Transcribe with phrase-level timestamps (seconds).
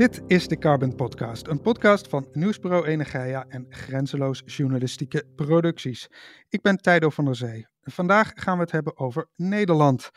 [0.00, 6.08] Dit is de Carbon Podcast, een podcast van Nieuwsbureau Energia en Grenzeloos Journalistieke Producties.
[6.48, 7.66] Ik ben Tijdo van der Zee.
[7.80, 10.10] Vandaag gaan we het hebben over Nederland.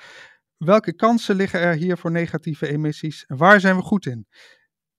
[0.58, 4.28] Welke kansen liggen er hier voor negatieve emissies waar zijn we goed in?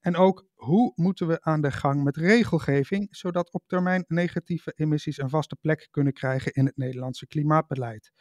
[0.00, 5.18] En ook hoe moeten we aan de gang met regelgeving, zodat op termijn negatieve emissies
[5.18, 8.12] een vaste plek kunnen krijgen in het Nederlandse klimaatbeleid?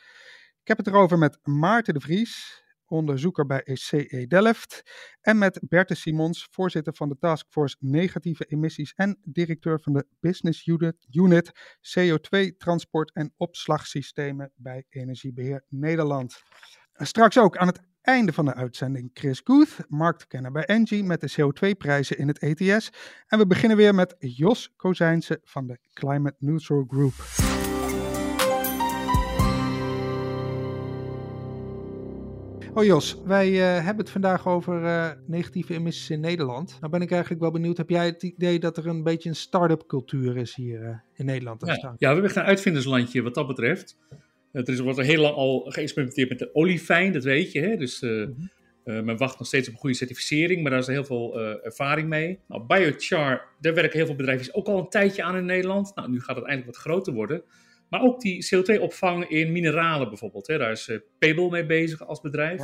[0.61, 4.83] Ik heb het erover met Maarten de Vries, onderzoeker bij CE Delft.
[5.21, 10.67] En met Berthe Simons, voorzitter van de Taskforce Negatieve Emissies en directeur van de Business
[11.11, 16.43] Unit, CO2 Transport en Opslagsystemen bij Energiebeheer Nederland.
[16.93, 21.31] Straks ook aan het einde van de uitzending Chris Guth, marktkenner bij Engie met de
[21.31, 22.89] CO2-prijzen in het ETS.
[23.27, 27.13] En we beginnen weer met Jos Kozijnse van de Climate Neutral Group.
[32.75, 36.77] Oh Jos, wij uh, hebben het vandaag over uh, negatieve emissies in Nederland.
[36.79, 39.35] Nou ben ik eigenlijk wel benieuwd, heb jij het idee dat er een beetje een
[39.35, 41.65] start-up cultuur is hier uh, in Nederland?
[41.65, 43.97] Ja, ja, we hebben echt een uitvinderslandje wat dat betreft.
[44.51, 47.59] er is, wordt er heel lang al geëxperimenteerd met de oliefijn, dat weet je.
[47.59, 47.75] Hè?
[47.75, 48.35] Dus mm
[48.83, 49.05] -hmm.
[49.05, 52.07] men wacht nog steeds op een goede certificering, maar daar is er heel veel ervaring
[52.07, 52.39] mee.
[52.47, 55.95] Nou, biochar, daar werken heel veel bedrijven ook al een tijdje aan in Nederland.
[55.95, 57.43] Nou, nu gaat het eindelijk wat groter worden.
[57.93, 60.47] Maar ook die CO2-opvang in mineralen bijvoorbeeld.
[60.47, 60.57] Hè.
[60.57, 62.61] Daar is uh, Pebble mee bezig als bedrijf.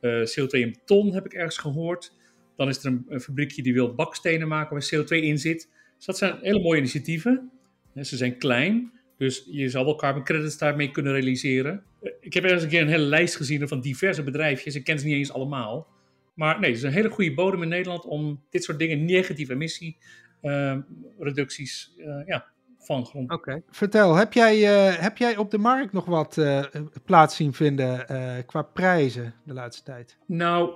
[0.00, 2.12] Uh, CO2 in ton heb ik ergens gehoord.
[2.56, 5.70] Dan is er een, een, fabriekje die wil bakstenen maken waar CO2 in zit.
[5.96, 7.50] Dus dat zijn hele mooie initiatieven.
[7.94, 11.82] Ze zijn klein, dus je zal wel carbon credits daarmee kunnen realiseren.
[12.02, 14.74] Uh, ik heb ergens een keer een hele lijst gezien van diverse bedrijfjes.
[14.74, 15.86] Ik ken ze niet eens allemaal.
[16.34, 19.52] Maar nee, het is een hele goede bodem in Nederland om dit soort dingen, negatieve
[19.52, 21.94] emissiereducties,
[22.26, 22.54] ja,
[22.86, 23.32] van grond.
[23.32, 23.62] Oké.
[23.70, 26.64] Vertel, heb jij, uh, heb jij op de markt nog wat uh,
[27.04, 30.16] plaats zien vinden uh, qua prijzen de laatste tijd?
[30.26, 30.74] Nou,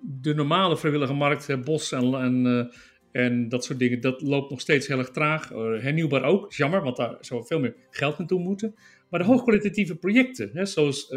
[0.00, 2.70] de normale vrijwillige markt, bos en, en,
[3.12, 5.48] en dat soort dingen, dat loopt nog steeds heel erg traag.
[5.48, 8.74] hernieuwbaar ook, jammer, want daar zou veel meer geld naartoe moeten.
[9.10, 11.14] Maar de hoogkwalitatieve projecten, hè, zoals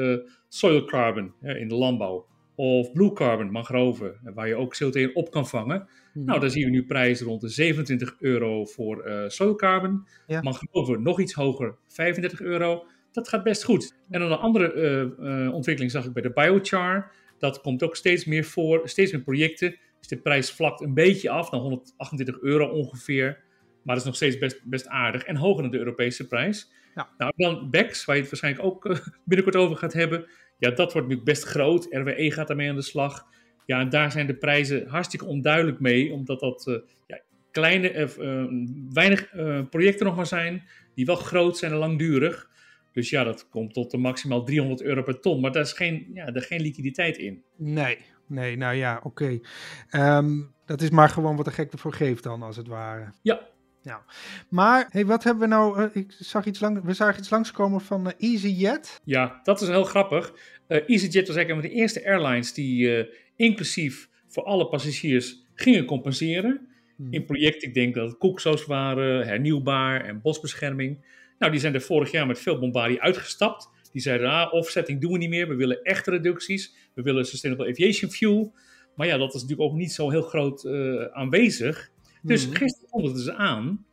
[0.50, 2.26] soil carbon hè, in de landbouw,
[2.62, 5.88] of blue carbon, mangroven, waar je ook CO2 op kan vangen.
[6.14, 6.26] Hmm.
[6.26, 10.08] Nou, daar zien we nu prijzen rond de 27 euro voor uh, soil carbon.
[10.28, 10.42] Ja.
[10.42, 12.86] Mangroven nog iets hoger, 35 euro.
[13.12, 13.96] Dat gaat best goed.
[14.10, 17.12] En dan een andere uh, uh, ontwikkeling zag ik bij de biochar.
[17.38, 19.76] Dat komt ook steeds meer voor, steeds meer projecten.
[20.00, 23.44] Dus de prijs vlakt een beetje af naar 128 euro ongeveer.
[23.84, 26.72] Maar dat is nog steeds best, best aardig en hoger dan de Europese prijs.
[26.96, 27.10] Ja.
[27.18, 30.26] Nou, dan BEX, waar je het waarschijnlijk ook binnenkort over gaat hebben.
[30.62, 31.88] Ja, dat wordt nu best groot.
[31.90, 33.26] RWE gaat daarmee aan de slag.
[33.66, 36.78] Ja, en daar zijn de prijzen hartstikke onduidelijk mee, omdat dat uh,
[37.08, 38.46] ja, kleine, uh,
[38.94, 39.30] weinig
[39.70, 40.64] projecten nog maar zijn,
[40.96, 42.50] die wel groot zijn en langdurig.
[42.92, 45.42] Dus ja, dat komt tot maximaal 300 euro per ton.
[45.42, 47.44] Maar daar is geen, ja, er geen liquiditeit in.
[47.58, 47.98] Nee,
[48.28, 49.08] nee, nou ja, oké.
[49.08, 49.34] Okay.
[49.34, 49.42] Um,
[49.90, 53.12] ehm, dat is maar gewoon wat de gek ervoor geeft dan, als het ware.
[53.22, 53.48] Ja,
[53.82, 54.04] ja.
[54.50, 55.82] Maar hey, wat hebben we nou?
[55.82, 59.02] Uh, ik zag iets lang, we zagen iets langskomen van uh, EasyJet.
[59.04, 60.34] Ja, dat is heel grappig.
[60.68, 65.86] Uh, EasyJet was eigenlijk een van de eerste airlines die inclusief voor alle passagiers gingen
[65.86, 66.68] compenseren.
[66.96, 67.14] Hmm.
[67.14, 71.06] In projecten, ik denk dat het waren, hernieuwbaar en bosbescherming.
[71.40, 73.70] Nou, die zijn er vorig jaar met veel bombardie uitgestapt.
[73.92, 75.48] Die zeiden, ah, offsetting doen we niet meer.
[75.48, 76.76] We willen echte reducties.
[76.94, 78.54] We willen sustainable aviation fuel.
[78.96, 80.68] Maar ja, dat is natuurlijk ook niet zo heel groot
[81.12, 81.92] aanwezig.
[82.22, 82.56] Dus mm.
[82.56, 83.86] gisteren kondigden ze aan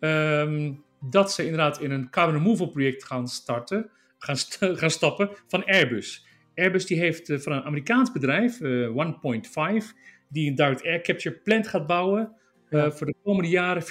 [0.00, 5.30] um, dat ze inderdaad in een carbon removal project gaan starten, gaan, st gaan stappen
[5.48, 6.26] van Airbus.
[6.54, 9.86] Airbus die heeft uh, van een Amerikaans bedrijf, uh, eh, 1.5,
[10.28, 12.32] die een direct air capture plant gaat bouwen.
[12.70, 13.82] Uh, voor de komende jaren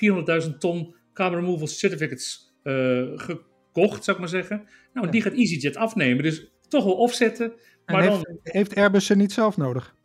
[0.44, 2.54] 400.000 ton carbon removal certificates
[3.16, 4.64] gekocht, zou ik maar zeggen.
[4.94, 5.12] Nou, ja.
[5.12, 6.24] die gaat EasyJet afnemen.
[6.24, 7.54] Dus toch wel offsetten.
[7.86, 8.40] Maar heeft, dan...
[8.44, 9.96] heeft Airbus ze niet zelf nodig?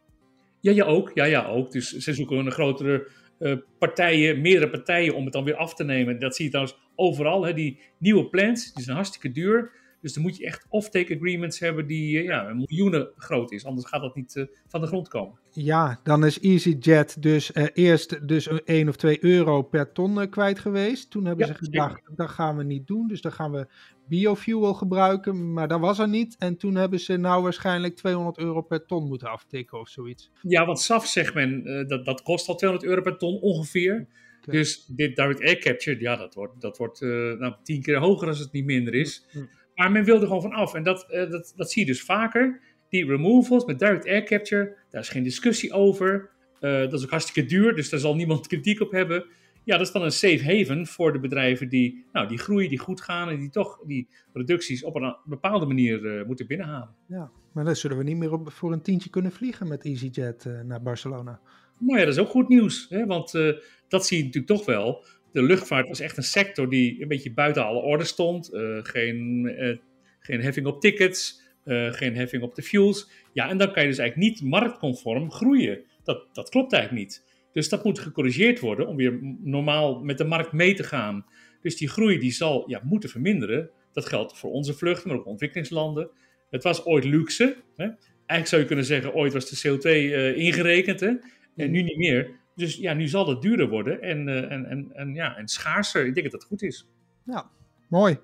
[0.60, 1.10] Ja, ja, ook.
[1.14, 1.72] Ja, ja, ook.
[1.72, 5.84] Dus ze zoeken een grotere uh, partijen, meerdere partijen om het dan weer af te
[5.84, 6.18] nemen.
[6.18, 7.44] Dat zie je trouwens overal.
[7.44, 7.54] Hè.
[7.54, 9.70] Die nieuwe plants, die zijn hartstikke duur.
[10.00, 13.64] Dus dan moet je echt off-take agreements hebben die ja, miljoenen groot is.
[13.64, 15.38] Anders gaat dat niet van de grond komen.
[15.50, 21.10] Ja, dan is EasyJet dus eerst dus 1 of 2 euro per ton kwijt geweest.
[21.10, 23.08] Toen hebben ze gedacht, dat gaan we niet doen.
[23.08, 23.66] Dus dan gaan we
[24.08, 26.36] biofuel gebruiken, maar dat was er niet.
[26.38, 30.30] En toen hebben ze nou waarschijnlijk 200 euro per ton moeten aftikken of zoiets.
[30.42, 34.06] Ja, want SAF zegt men, dat, dat kost al 200 euro per ton ongeveer.
[34.50, 38.28] Dus dit direct air capture, ja, dat wordt, dat wordt uh, nou, tien keer hoger
[38.28, 39.26] als het niet minder is.
[39.74, 40.74] Maar men wil er gewoon van af.
[40.74, 42.60] En dat, uh, dat, dat zie je dus vaker.
[42.88, 46.30] Die removals met direct air capture, daar is geen discussie over.
[46.60, 49.26] Dat is ook hartstikke duur, dus daar zal niemand kritiek op hebben.
[49.68, 52.78] Ja, dat is dan een safe haven voor de bedrijven die, nou, die groeien, die
[52.78, 56.94] goed gaan en die toch die reducties op een bepaalde manier moeten binnenhalen.
[57.06, 60.48] Ja, maar dan zullen we niet meer op, voor een tientje kunnen vliegen met EasyJet
[60.64, 61.40] naar Barcelona.
[61.78, 62.86] Nou ja, dat is ook goed nieuws.
[62.88, 63.06] Hè?
[63.06, 63.56] Want uh,
[63.88, 65.04] dat zie je natuurlijk toch wel.
[65.32, 68.54] De luchtvaart was echt een sector die een beetje buiten alle orde stond.
[68.54, 69.76] Uh, geen, uh,
[70.20, 71.42] geen heffing op tickets,
[71.90, 73.10] geen heffing op de fuels.
[73.32, 75.80] Ja, en dan kan je dus eigenlijk niet marktconform groeien.
[76.02, 77.26] Dat, dat klopt eigenlijk niet.
[77.58, 81.26] Dus dat moet gecorrigeerd worden om weer normaal met de markt mee te gaan.
[81.60, 83.70] Dus die groei die zal ja, moeten verminderen.
[83.92, 86.10] Dat geldt voor onze vluchten, maar ook ontwikkelingslanden.
[86.50, 87.56] Het was ooit luxe.
[87.76, 87.84] Hè?
[87.84, 89.88] Eigenlijk zou je kunnen zeggen, ooit was de CO2
[90.36, 91.00] ingerekend.
[91.00, 91.12] Hè?
[91.56, 92.30] En nu niet meer.
[92.54, 96.06] Dus ja, nu zal het duurder worden en, uh, en, en, en, ja, en schaarser.
[96.06, 96.88] Ik denk dat dat goed is.
[97.24, 97.50] Ja,
[97.88, 98.18] mooi.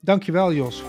[0.00, 0.82] Dankjewel, Jos.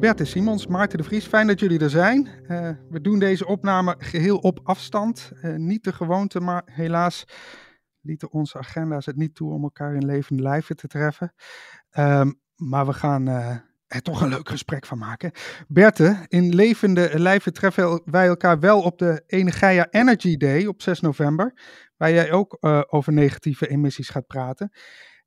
[0.00, 2.28] Bert Simons, Maarten de Vries, fijn dat jullie er zijn.
[2.48, 5.32] Uh, we doen deze opname geheel op afstand.
[5.42, 7.24] Uh, niet de gewoonte, maar helaas
[8.00, 11.34] lieten onze agenda's het niet toe om elkaar in levende lijven te treffen.
[11.98, 15.32] Um, maar we gaan er toch een leuk gesprek van maken.
[15.68, 21.00] Berthe, in levende lijven treffen wij elkaar wel op de Energia Energy Day op 6
[21.00, 21.52] november,
[21.96, 22.58] waar jij ook
[22.88, 24.70] over negatieve emissies gaat praten.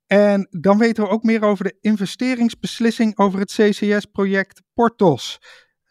[0.06, 5.38] En dan weten we ook meer over de investeringsbeslissing over het CCS-project Portos.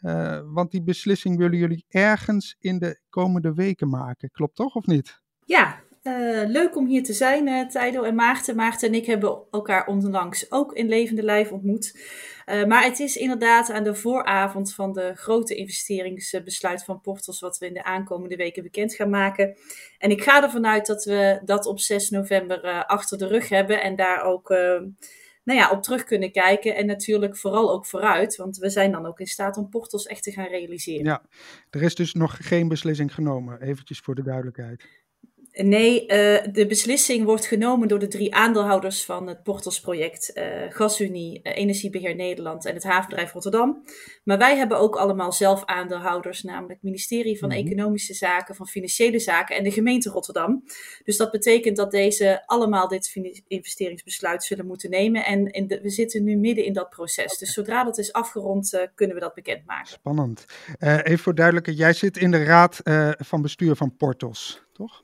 [0.02, 4.32] Uh, want die beslissing willen jullie ergens in de komende weken maken.
[4.32, 5.22] Klopt toch of niet?
[5.46, 8.56] Ja, uh, leuk om hier te zijn, uh, en Maarten.
[8.56, 11.98] Maarten en ik hebben elkaar onlangs ook in levende lijf ontmoet.
[12.46, 17.58] Uh, maar het is inderdaad aan de vooravond van de grote investeringsbesluit van Portos, wat
[17.58, 19.58] we in de aankomende weken bekend gaan maken.
[19.98, 23.82] En ik ga ervan uit dat we dat op 6 november achter de rug hebben
[23.82, 24.50] en daar ook
[25.44, 26.76] nou ja, op terug kunnen kijken.
[26.76, 30.24] En natuurlijk vooral ook vooruit, want we zijn dan ook in staat om Portos echt
[30.24, 31.06] te gaan realiseren.
[31.06, 31.22] Ja,
[31.70, 35.03] er is dus nog geen beslissing genomen, eventjes voor de duidelijkheid.
[35.56, 36.08] Nee, uh,
[36.54, 42.16] de beslissing wordt genomen door de drie aandeelhouders van het Portals-project: uh, GasUnie, uh, Energiebeheer
[42.16, 43.84] Nederland en het Havenbedrijf Rotterdam.
[44.24, 47.66] Maar wij hebben ook allemaal zelf aandeelhouders, namelijk het ministerie van -hmm.
[47.66, 50.64] Economische Zaken, van Financiële Zaken en de gemeente Rotterdam.
[51.04, 53.16] Dus dat betekent dat deze allemaal dit
[53.48, 55.26] investeringsbesluit zullen moeten nemen.
[55.26, 57.38] En in de, we zitten nu midden in dat proces.
[57.38, 59.88] Dus zodra dat is afgerond, kunnen we dat bekendmaken.
[59.92, 60.46] Spannend.
[60.80, 62.82] even voor duidelijkheid: jij zit in de raad
[63.18, 65.03] van bestuur van Portos, toch?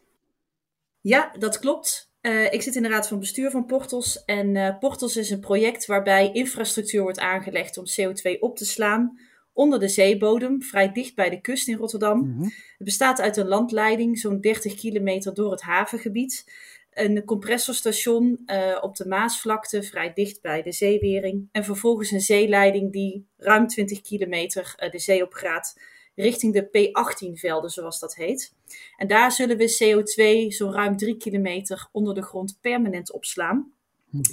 [1.01, 2.11] Ja, dat klopt.
[2.21, 4.23] Uh, ik zit in de raad van bestuur van Portos.
[4.25, 9.19] En uh, Portos is een project waarbij infrastructuur wordt aangelegd om CO2 op te slaan
[9.53, 12.17] onder de zeebodem, vrij dicht bij de kust in Rotterdam.
[12.17, 12.43] Mm -hmm.
[12.77, 16.51] Het bestaat uit een landleiding, zo'n 30 kilometer door het havengebied.
[16.89, 21.49] Een compressorstation uh, op de Maasvlakte, vrij dicht bij de zeewering.
[21.51, 25.75] En vervolgens een zeeleiding die ruim 20 kilometer de zee op gaat
[26.21, 28.54] richting de P18-velden, zoals dat heet.
[28.98, 33.74] En daar zullen we CO2 zo ruim drie kilometer onder de grond permanent opslaan.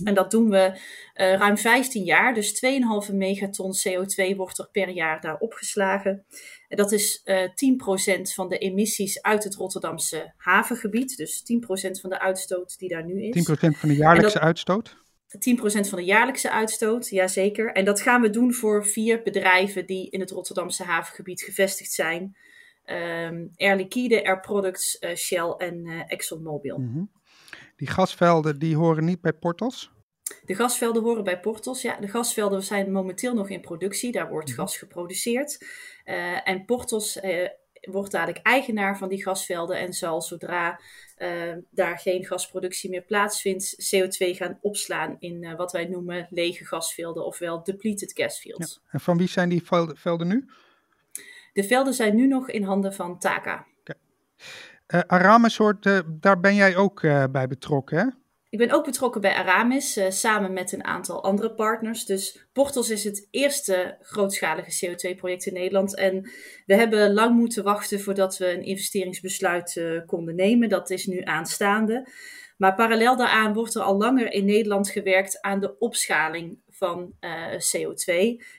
[0.05, 0.71] En dat doen we
[1.15, 2.65] uh, ruim 15 jaar, dus
[3.09, 6.25] 2,5 megaton CO2 wordt er per jaar daar opgeslagen.
[6.69, 7.51] En dat is uh, eh,
[8.19, 13.05] 10% van de emissies uit het Rotterdamse havengebied, dus 10% van de uitstoot die daar
[13.05, 13.49] nu is.
[13.49, 14.97] 10% van de jaarlijkse dat, uitstoot?
[15.27, 17.73] 10% van de jaarlijkse uitstoot, jazeker.
[17.73, 22.37] En dat gaan we doen voor vier bedrijven die in het Rotterdamse havengebied gevestigd zijn.
[22.87, 26.79] Um, Air Liquide, Air Products, uh, Shell en uh, ExxonMobil.
[26.79, 27.11] Mm -hmm.
[27.77, 29.91] Die gasvelden die horen niet bij Portos?
[30.45, 31.97] De gasvelden horen bij Portos, ja.
[31.97, 34.13] De gasvelden zijn momenteel nog in productie.
[34.13, 34.59] Daar wordt -hmm.
[34.59, 35.67] gas geproduceerd.
[36.05, 37.21] Uh, en Portos
[37.87, 40.81] wordt dadelijk eigenaar van die gasvelden en zal zodra
[41.19, 46.65] uh, daar geen gasproductie meer plaatsvindt, CO2 gaan opslaan in uh, wat wij noemen lege
[46.65, 48.81] gasvelden, ofwel depleted gasfields.
[48.83, 48.91] Ja.
[48.91, 49.63] En van wie zijn die
[49.95, 50.49] velden nu?
[51.53, 53.67] De velden zijn nu nog in handen van Taka.
[53.81, 53.97] Okay.
[54.89, 57.01] Uh, Aramesoort, daar ben jij ook
[57.31, 58.05] bij betrokken, hè?
[58.51, 62.05] Ik ben ook betrokken bij Aramis, uh, samen met een aantal andere partners.
[62.05, 65.97] Dus Portos is het eerste grootschalige CO2-project in Nederland.
[65.97, 66.31] En
[66.67, 70.69] we hebben lang moeten wachten voordat we een investeringsbesluit uh, konden nemen.
[70.69, 72.09] Dat is nu aanstaande.
[72.57, 77.53] Maar parallel daaraan wordt er al langer in Nederland gewerkt aan de opschaling van uh,
[77.53, 78.15] CO2.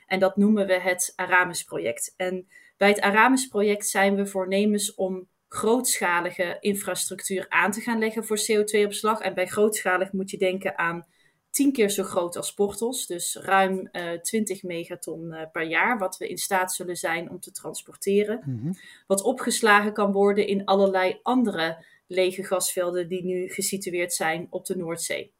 [0.06, 2.14] En dat noemen we het Aramis-project.
[2.16, 8.38] En bij het Aramis-project zijn we voornemens om grootschalige infrastructuur aan te gaan leggen voor
[8.38, 9.20] CO2-opslag.
[9.20, 11.06] En bij grootschalig moet je denken aan
[11.50, 15.98] tien keer zo groot als Portos, dus ruim uh, eh, 20 megaton uh, per jaar,
[15.98, 18.42] wat we in staat zullen zijn om te transporteren.
[18.44, 18.72] Mhm.
[19.06, 24.76] Wat opgeslagen kan worden in allerlei andere lege gasvelden die nu gesitueerd zijn op de
[24.76, 25.32] Noordzee.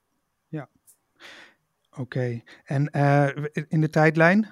[0.48, 0.68] Ja,
[1.96, 2.42] oké.
[2.64, 3.28] En uh,
[3.68, 4.48] in de tijdlijn,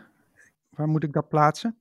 [0.68, 1.78] waar moet ik dat plaatsen?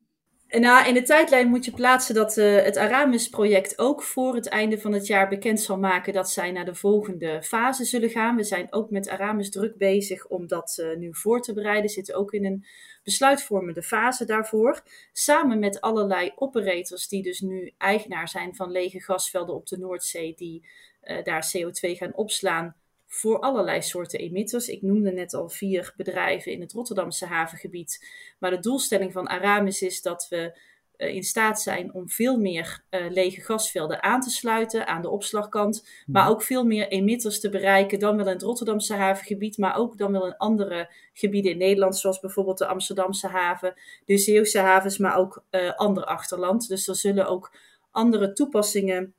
[0.60, 4.80] Nou, in de tijdlijn moet je plaatsen dat uh, het Aramis-project ook voor het einde
[4.80, 8.36] van het jaar bekend zal maken dat zij naar de volgende fase zullen gaan.
[8.36, 11.90] We zijn ook met Aramis druk bezig om dat uh, nu voor te bereiden.
[11.90, 12.66] Zitten ook in een
[13.04, 14.84] besluitvormende fase daarvoor.
[15.12, 20.34] Samen met allerlei operators die dus nu eigenaar zijn van lege gasvelden op de Noordzee,
[20.36, 20.68] die
[21.04, 22.76] uh, daar CO2 gaan opslaan
[23.16, 24.68] voor allerlei soorten emitters.
[24.68, 28.08] Ik noemde net al vier bedrijven in het Rotterdamse havengebied.
[28.40, 30.60] Maar de doelstelling van Aramis is dat we
[30.98, 35.10] uh, in staat zijn om veel meer uh, lege gasvelden aan te sluiten aan de
[35.10, 35.88] opslagkant.
[36.06, 39.98] Maar ook veel meer emitters te bereiken dan wel in het Rotterdamse havengebied, maar ook
[39.98, 43.74] dan wel in andere gebieden in Nederland, zoals bijvoorbeeld de Amsterdamse haven,
[44.06, 46.68] de Zeeuwse havens, maar ook uh, ander achterland.
[46.68, 47.56] Dus er zullen ook
[47.92, 49.14] andere toepassingen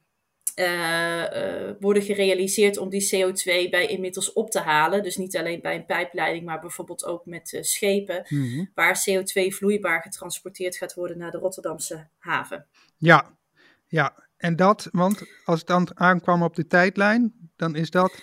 [0.54, 5.02] uh, uh, worden gerealiseerd om die CO2 bij emitters op te halen.
[5.02, 8.70] Dus niet alleen bij een pijpleiding, maar bijvoorbeeld ook met uh, schepen, mm -hmm.
[8.74, 12.66] waar CO2 vloeibaar getransporteerd gaat worden naar de Rotterdamse haven.
[12.96, 13.36] Ja,
[13.86, 14.24] ja.
[14.36, 18.22] En dat, want als het dan aankwam op de tijdlijn, dan is dat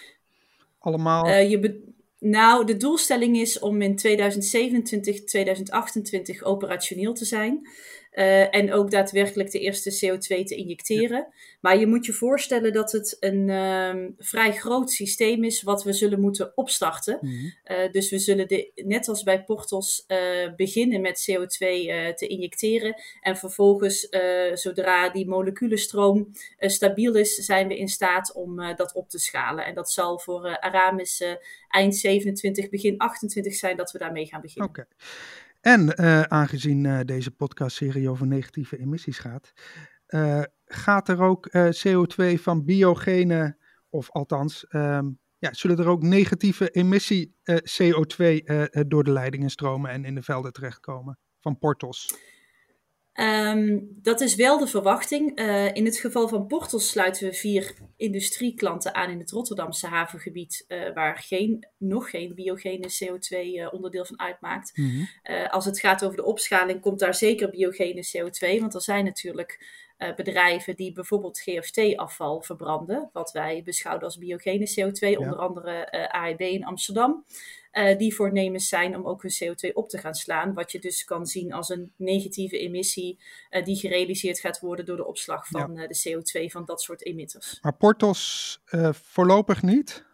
[0.79, 1.27] allemaal.
[1.27, 1.91] je
[2.23, 7.69] nou, de doelstelling is om in 2027, 2028 operationeel te zijn.
[8.13, 11.17] Uh, en ook daadwerkelijk de eerste CO2 te injecteren.
[11.17, 11.33] Ja.
[11.61, 15.93] Maar je moet je voorstellen dat het een um, vrij groot systeem is wat we
[15.93, 17.17] zullen moeten opstarten.
[17.21, 17.77] Mm -hmm.
[17.77, 21.57] uh, dus we zullen de, net als bij Portos uh, beginnen met CO2
[22.15, 23.01] te injecteren.
[23.21, 24.07] En vervolgens,
[24.53, 29.65] zodra die moleculenstroom stabiel is, zijn we in staat om dat op te schalen.
[29.65, 31.23] En dat zal voor Aramis
[31.69, 34.69] eind 27, begin 28 zijn dat we daarmee gaan beginnen.
[34.69, 34.79] Oké.
[34.79, 34.93] Okay.
[35.63, 39.53] En uh, aangezien uh, deze podcastserie over negatieve emissies gaat,
[40.07, 43.57] uh, gaat er ook CO2 van biogene,
[43.89, 48.43] of althans, um, ja, zullen er ook negatieve emissie CO2
[48.87, 52.15] door de leidingen stromen en in de velden terechtkomen van Portos?
[53.19, 55.39] Um, dat is wel de verwachting.
[55.39, 60.65] Uh, in het geval van Portos sluiten we vier industrieklanten aan in het Rotterdamse havengebied,
[60.67, 64.77] uh, waar geen, nog geen biogene CO2 uh, onderdeel van uitmaakt.
[64.77, 65.47] Mm -hmm.
[65.47, 69.81] als het gaat over de opschaling, komt daar zeker biogene CO2, want er zijn natuurlijk
[70.15, 75.17] bedrijven die bijvoorbeeld GFT-afval verbranden, wat wij beschouwen als biogene CO2, ja.
[75.17, 77.25] onder andere AEB in Amsterdam.
[77.73, 80.53] Uh, die voornemens zijn om ook hun CO2 op te gaan slaan.
[80.53, 84.97] Wat je dus kan zien als een negatieve emissie uh, die gerealiseerd gaat worden door
[84.97, 85.81] de opslag van ja.
[85.81, 87.57] uh, de CO2 van dat soort emitters.
[87.61, 88.59] Maar Portos
[88.91, 90.05] voorlopig niet?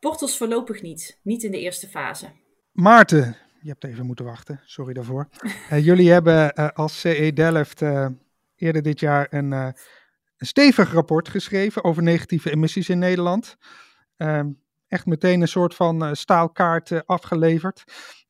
[0.00, 1.18] Portos voorlopig niet.
[1.22, 2.30] Niet in de eerste fase.
[2.72, 4.60] Maarten, je hebt even moeten wachten.
[4.64, 5.28] Sorry daarvoor.
[5.88, 7.80] jullie hebben als CE Delft
[8.56, 9.74] eerder dit jaar een, een
[10.46, 13.56] stevig rapport geschreven over negatieve emissies in Nederland.
[14.16, 14.50] Ehm,
[14.94, 17.84] echt meteen een soort van uh, staalkaart uh, afgeleverd.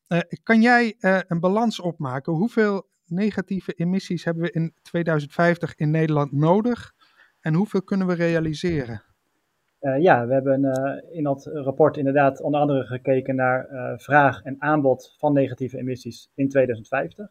[0.08, 2.32] Uh, kan jij een balans opmaken?
[2.32, 6.92] Hoeveel negatieve emissies hebben we in 2050 in Nederland nodig?
[7.40, 9.02] En hoeveel kunnen we realiseren?
[9.98, 10.62] ja, we hebben
[11.12, 16.48] in dat rapport inderdaad onder andere gekeken naar vraag en aanbod van negatieve emissies in
[16.48, 17.30] 2050.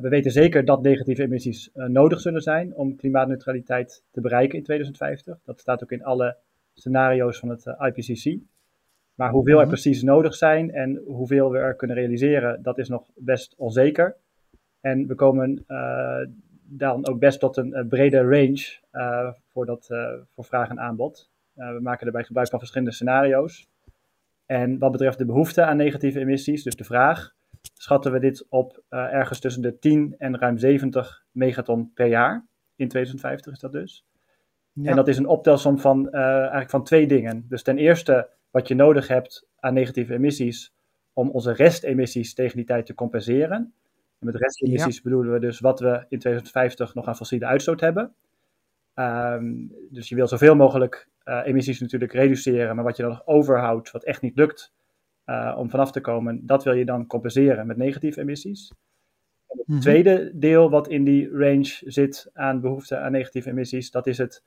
[0.00, 5.38] we weten zeker dat negatieve emissies nodig zullen zijn om klimaatneutraliteit te bereiken in 2050.
[5.44, 6.36] Dat staat ook in alle
[6.76, 8.38] scenario's van het uh, IPCC.
[9.14, 13.10] Maar hoeveel er precies nodig zijn en hoeveel we er kunnen realiseren, dat is nog
[13.14, 14.16] best onzeker.
[14.80, 16.26] En we komen uh,
[16.62, 19.86] dan ook best tot een, een brede range uh, voor, dat,
[20.34, 21.30] voor vraag en aanbod.
[21.52, 23.68] we maken daarbij gebruik van verschillende scenario's.
[24.46, 27.34] En wat betreft de behoefte aan negatieve emissies, dus de vraag,
[27.74, 32.46] schatten we dit op ergens tussen de 10 en ruim 70 megaton per jaar.
[32.76, 34.04] In 2050 is dat dus.
[34.82, 34.90] Ja.
[34.90, 37.44] En dat is een optelsom van, uh, eigenlijk van twee dingen.
[37.48, 40.74] Dus ten eerste wat je nodig hebt aan negatieve emissies
[41.12, 43.74] om onze restemissies tegen die tijd te compenseren.
[44.18, 45.02] En met restemissies ja.
[45.02, 48.14] bedoelen we dus wat we in 2050 nog aan fossiele uitstoot hebben.
[48.94, 53.26] Um, dus je wil zoveel mogelijk uh, emissies natuurlijk reduceren, maar wat je dan nog
[53.26, 54.72] overhoudt, wat echt niet lukt
[55.26, 58.72] uh, om vanaf te komen, dat wil je dan compenseren met negatieve emissies.
[59.46, 59.82] En het mm -hmm.
[59.82, 64.44] tweede deel wat in die range zit aan behoefte aan negatieve emissies, dat is het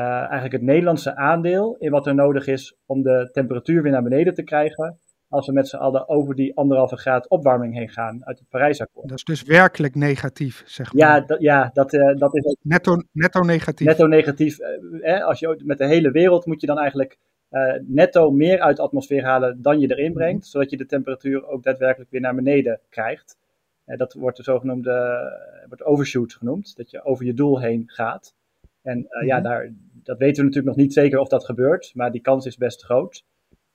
[0.00, 4.34] eigenlijk het Nederlandse aandeel in wat er nodig is om de temperatuur weer naar beneden
[4.34, 4.98] te krijgen
[5.32, 9.08] als we met z'n allen over die anderhalve graad opwarming heen gaan uit het Parijsakkoord.
[9.08, 11.08] Dat is dus werkelijk negatief, zeg maar.
[11.08, 12.56] Ja, dat, ja, dat, uh, dat is...
[12.62, 13.86] Netto, netto negatief.
[13.86, 14.58] Netto negatief.
[14.60, 17.18] Uh, als je met de hele wereld moet je dan eigenlijk
[17.50, 21.46] uh, netto meer uit de atmosfeer halen dan je erin brengt, zodat je de temperatuur
[21.46, 23.36] ook daadwerkelijk weer naar beneden krijgt.
[23.84, 25.20] dat wordt de zogenoemde
[25.68, 28.34] wordt overshoot genoemd, dat je over je doel heen gaat.
[28.82, 29.26] En mm -hmm.
[29.26, 29.72] ja, daar,
[30.02, 32.84] dat weten we natuurlijk nog niet zeker of dat gebeurt, maar die kans is best
[32.84, 33.24] groot.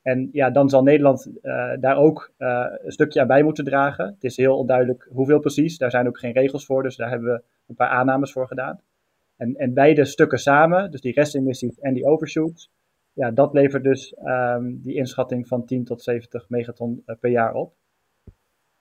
[0.01, 4.05] En ja, dan zal Nederland uh, daar ook uh, een stukje aan bij moeten dragen.
[4.05, 5.77] Het is heel onduidelijk hoeveel precies.
[5.77, 8.81] Daar zijn ook geen regels voor, dus daar hebben we een paar aannames voor gedaan.
[9.37, 12.71] En, en beide stukken samen, dus die restemissies en die overshoots,
[13.13, 17.73] ja, dat levert dus um, die inschatting van 10 tot 70 megaton per jaar op.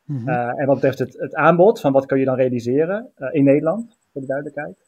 [0.04, 0.28] Mm -hmm.
[0.28, 4.20] en wat betreft het, het, aanbod, van wat kun je dan realiseren in Nederland, voor
[4.20, 4.85] de duidelijkheid.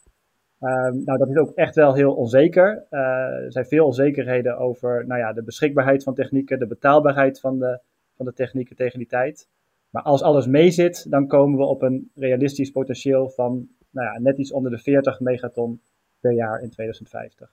[0.60, 2.86] Um, nou, dat is ook echt wel heel onzeker.
[2.90, 3.00] Uh,
[3.44, 7.80] er zijn veel onzekerheden over nou ja, de beschikbaarheid van technieken, de betaalbaarheid van de,
[8.16, 9.48] van de technieken tegen die tijd.
[9.90, 14.38] Maar als alles meezit, dan komen we op een realistisch potentieel van nou ja, net
[14.38, 15.80] iets onder de 40 megaton
[16.20, 17.52] per jaar in 2050.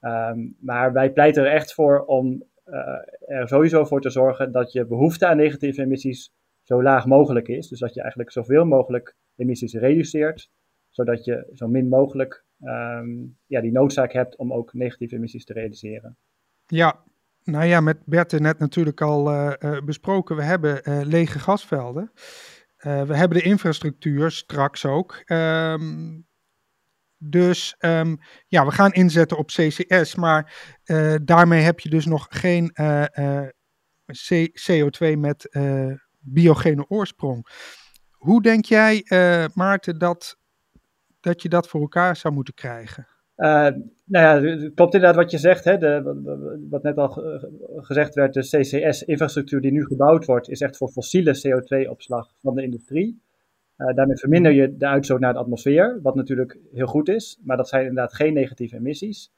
[0.00, 4.72] Um, maar wij pleiten er echt voor om uh, er sowieso voor te zorgen dat
[4.72, 7.68] je behoefte aan negatieve emissies zo laag mogelijk is.
[7.68, 10.50] Dus dat je eigenlijk zoveel mogelijk emissies reduceert
[10.98, 15.52] zodat je zo min mogelijk um, ja, die noodzaak hebt om ook negatieve emissies te
[15.52, 16.16] realiseren.
[16.66, 17.02] Ja,
[17.44, 20.36] nou ja, met Bert net natuurlijk al uh, uh, besproken.
[20.36, 22.12] We hebben uh, lege gasvelden.
[22.82, 25.22] we hebben de infrastructuur straks ook.
[25.26, 26.26] Um,
[27.18, 30.54] dus um, ja, we gaan inzetten op CCS, maar
[31.24, 32.72] daarmee heb je dus nog geen
[34.70, 35.48] CO2 met
[36.18, 37.46] biogene oorsprong.
[38.10, 39.04] Hoe denk jij,
[39.54, 40.38] Maarten, dat
[41.28, 43.06] dat je dat voor elkaar zou moeten krijgen?
[43.36, 43.68] Uh,
[44.04, 45.64] nou ja, klopt inderdaad wat je zegt.
[45.64, 45.78] Hè?
[45.78, 47.08] De, wat net al
[47.76, 52.62] gezegd werd, de CCS-infrastructuur die nu gebouwd wordt, is echt voor fossiele CO2-opslag van de
[52.62, 53.22] industrie.
[53.78, 57.56] Uh, daarmee verminder je de uitstoot naar de atmosfeer, wat natuurlijk heel goed is, maar
[57.56, 59.32] dat zijn inderdaad geen negatieve emissies.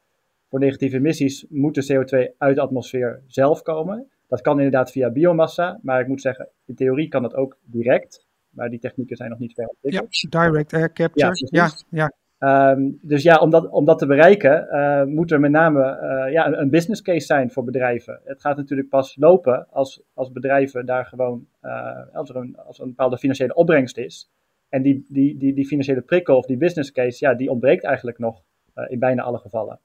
[0.49, 4.11] Voor negatieve emissies moet de CO2 uit de atmosfeer zelf komen.
[4.29, 8.29] Dat kan inderdaad via biomassa, maar ik moet zeggen, in theorie kan dat ook direct
[8.51, 10.21] maar die technieken zijn nog niet ver ontwikkeld.
[10.21, 11.49] Ja, direct air capture.
[11.51, 12.13] Ja, ja.
[12.43, 16.33] Um, dus ja, om dat, om dat te bereiken, uh, moet er met name uh,
[16.33, 18.21] ja, een, business case zijn voor bedrijven.
[18.25, 22.77] Het gaat natuurlijk pas lopen als, als bedrijven daar gewoon, uh, als, er een, als
[22.77, 24.31] er een bepaalde financiële opbrengst is.
[24.69, 28.19] En die, die, die, die financiële prikkel of die business case, ja, die ontbreekt eigenlijk
[28.19, 28.43] nog
[28.89, 29.79] in bijna alle gevallen.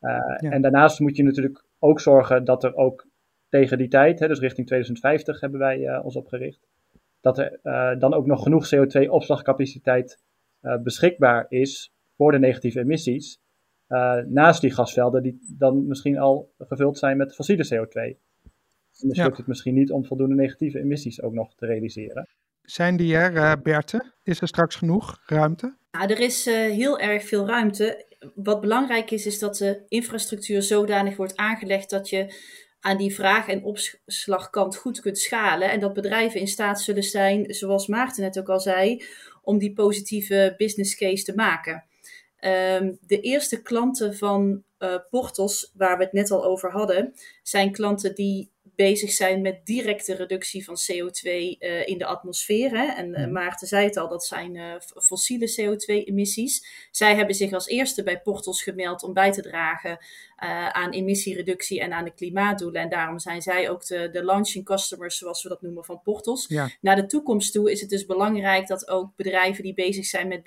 [0.00, 0.38] Ja.
[0.38, 3.06] En daarnaast moet je natuurlijk ook zorgen dat er ook
[3.48, 6.66] tegen die tijd, hè, dus richting 2050 hebben wij ons opgericht,
[7.26, 10.18] dat er uh, dan ook nog genoeg CO2-opslagcapaciteit
[10.62, 13.40] uh, beschikbaar is voor de negatieve emissies.
[13.88, 17.92] Uh, naast die gasvelden die dan misschien al gevuld zijn met fossiele CO2.
[17.92, 19.24] En dan ja.
[19.24, 22.28] lukt het misschien niet om voldoende negatieve emissies ook nog te realiseren.
[22.62, 24.12] Zijn die er, Berthe?
[24.22, 25.76] Is er straks genoeg ruimte?
[25.90, 28.04] Ja, er is heel erg veel ruimte.
[28.34, 32.34] Wat belangrijk is, is dat de infrastructuur zodanig wordt aangelegd dat je
[32.86, 35.70] aan die vraag- en opslagkant goed kunt schalen.
[35.70, 39.04] En dat bedrijven in staat zullen zijn, zoals Maarten net ook al zei,
[39.42, 41.84] om die positieve business case te maken.
[42.40, 47.72] Um, de eerste klanten van uh, Portos, waar we het net al over hadden, zijn
[47.72, 52.70] klanten die bezig zijn met directe reductie van CO2 uh, eh, in de atmosfeer.
[52.70, 52.84] Hè?
[52.86, 56.66] En uh, Maarten zei het al, dat zijn uh, fossiele CO2-emissies.
[56.90, 59.98] Zij hebben zich als eerste bij Portos gemeld om bij te dragen
[60.72, 62.82] aan emissiereductie en aan de klimaatdoelen.
[62.82, 66.44] En daarom zijn zij ook de, de launching customers, zoals we dat noemen, van Portos.
[66.48, 66.70] Ja.
[66.80, 70.44] Naar de toekomst toe is het dus belangrijk dat ook bedrijven die bezig zijn met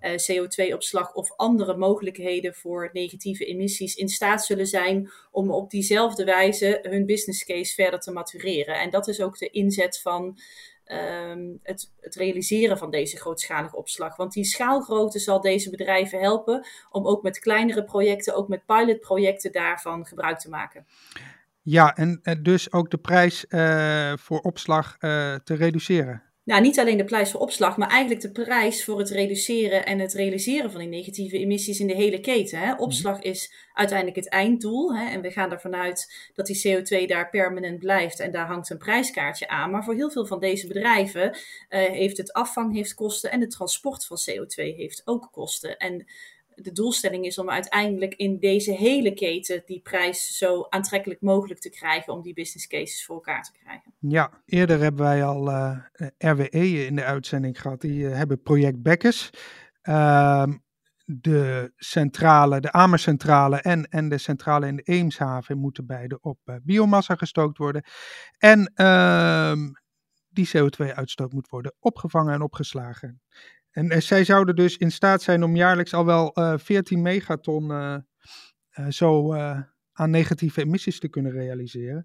[0.00, 6.24] biogene CO2-opslag of andere mogelijkheden voor negatieve emissies in staat zullen zijn om op diezelfde
[6.24, 8.80] wijze hun business case verder te matureren.
[8.80, 10.38] En dat is ook de inzet van
[10.86, 14.16] um, het, het, realiseren van deze grootschalige opslag.
[14.16, 19.52] Want die schaalgrootte zal deze bedrijven helpen om ook met kleinere projecten, ook met pilotprojecten
[19.52, 20.86] daarvan gebruik te maken.
[21.62, 26.96] Ja, en, dus ook de prijs uh, voor opslag uh, te reduceren nou, niet alleen
[26.96, 30.80] de prijs voor opslag, maar eigenlijk de prijs voor het reduceren en het realiseren van
[30.80, 32.58] die negatieve emissies in de hele keten.
[32.58, 32.74] Hè.
[32.74, 34.96] Opslag is uiteindelijk het einddoel.
[34.96, 38.70] Hè, en we gaan ervan uit dat die CO2 daar permanent blijft en daar hangt
[38.70, 39.70] een prijskaartje aan.
[39.70, 41.38] Maar voor heel veel van deze bedrijven uh,
[41.70, 45.76] heeft het afvang heeft kosten en het transport van CO2 heeft ook kosten.
[45.76, 46.06] En
[46.62, 51.70] de doelstelling is om uiteindelijk in deze hele keten die prijs zo aantrekkelijk mogelijk te
[51.70, 53.94] krijgen om die business cases voor elkaar te krijgen.
[53.98, 57.80] Ja, eerder hebben wij al uh, eh, RWE in de uitzending gehad.
[57.80, 59.30] Die uh, hebben project Bekkers.
[59.82, 60.44] Uh,
[61.04, 66.56] de centrale, de Amercentrale en, en de centrale in de Eemshaven moeten beide op uh,
[66.62, 67.84] biomassa gestookt worden.
[68.38, 69.58] En ehm,
[70.28, 73.20] die CO2-uitstoot moet worden opgevangen en opgeslagen.
[73.78, 77.72] En zij zouden dus in staat zijn om jaarlijks al wel 14 megaton
[78.88, 79.34] zo
[79.92, 82.04] aan negatieve emissies te kunnen realiseren.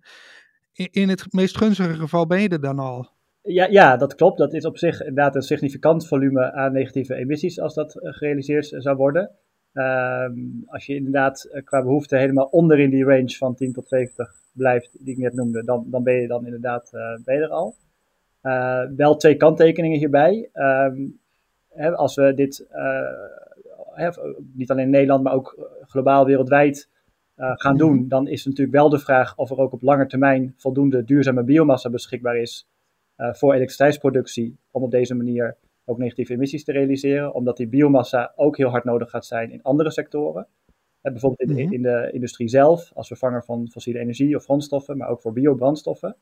[0.74, 3.10] In, het meest gunstige geval ben je er dan al.
[3.42, 4.38] Ja, ja, dat klopt.
[4.38, 8.76] Dat is op zich inderdaad een significant volume aan negatieve emissies als dat eh, gerealiseerd
[8.78, 9.32] zou worden.
[9.74, 10.34] Ehm,
[10.66, 14.32] als je inderdaad eh, qua behoefte helemaal onder in die range van 10 tot 70
[14.54, 16.92] blijft, die ik net noemde, dan, dan ben je dan inderdaad
[17.26, 17.76] uh, al.
[18.96, 20.50] wel twee kanttekeningen hierbij.
[20.54, 20.96] Ehm,
[21.74, 22.66] hè, als we dit
[23.94, 24.10] hè,
[24.54, 26.90] niet alleen in Nederland, maar ook globaal wereldwijd
[27.36, 28.08] gaan doen, mhm.
[28.08, 31.90] dan is natuurlijk wel de vraag of er ook op lange termijn voldoende duurzame biomassa
[31.90, 32.68] beschikbaar is
[33.16, 38.58] voor elektriciteitsproductie om op deze manier ook negatieve emissies te realiseren, omdat die biomassa ook
[38.58, 40.48] heel hard nodig gaat zijn in andere sectoren.
[41.02, 41.74] Bijvoorbeeld in, mhm.
[41.74, 46.16] in, de industrie zelf, als vervanger van fossiele energie of grondstoffen, maar ook voor biobrandstoffen.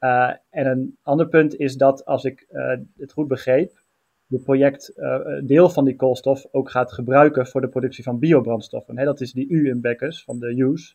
[0.00, 2.46] Uh, en een ander punt is dat, als ik
[2.96, 3.84] het goed begreep,
[4.28, 8.98] het project een deel van die koolstof ook gaat gebruiken voor de productie van biobrandstoffen.
[8.98, 10.94] Hè, dat is die U in Bekkers van de use.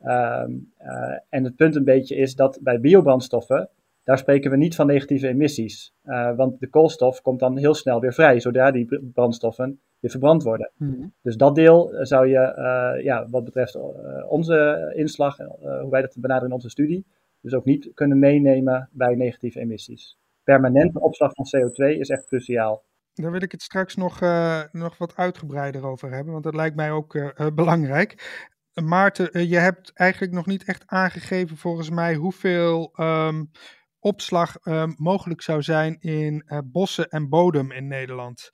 [0.00, 0.52] Ehm,
[1.28, 3.70] en het punt een beetje is dat bij biobrandstoffen
[4.06, 5.94] daar spreken we niet van negatieve emissies.
[6.04, 10.42] Uh, want de koolstof komt dan heel snel weer vrij, zodra die brandstoffen weer verbrand
[10.42, 10.70] worden.
[10.76, 11.06] Mhm.
[11.22, 13.78] Dus dat deel eh, zou je, ja, wat betreft
[14.28, 17.06] onze inslag, hoe wij dat benaderen in onze studie,
[17.40, 20.18] dus ook niet kunnen meenemen bij negatieve emissies.
[20.46, 22.84] Permanente opslag van CO2 is echt cruciaal.
[23.12, 24.20] Daar wil ik het straks nog,
[24.72, 28.44] nog wat uitgebreider over hebben, want dat lijkt mij ook belangrijk.
[28.74, 33.50] Maarten, je hebt eigenlijk nog niet echt aangegeven volgens mij hoeveel um,
[33.98, 38.50] opslag uh, mogelijk zou zijn in bossen en bodem in Nederland.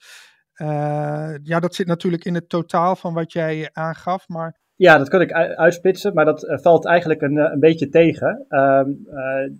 [1.43, 4.61] Ja, dat zit natuurlijk in het totaal van wat jij aangaf, maar...
[4.77, 8.45] Ja, dat kan ik uitsplitsen, maar dat valt eigenlijk een, een beetje tegen.
[8.49, 8.91] Ehm,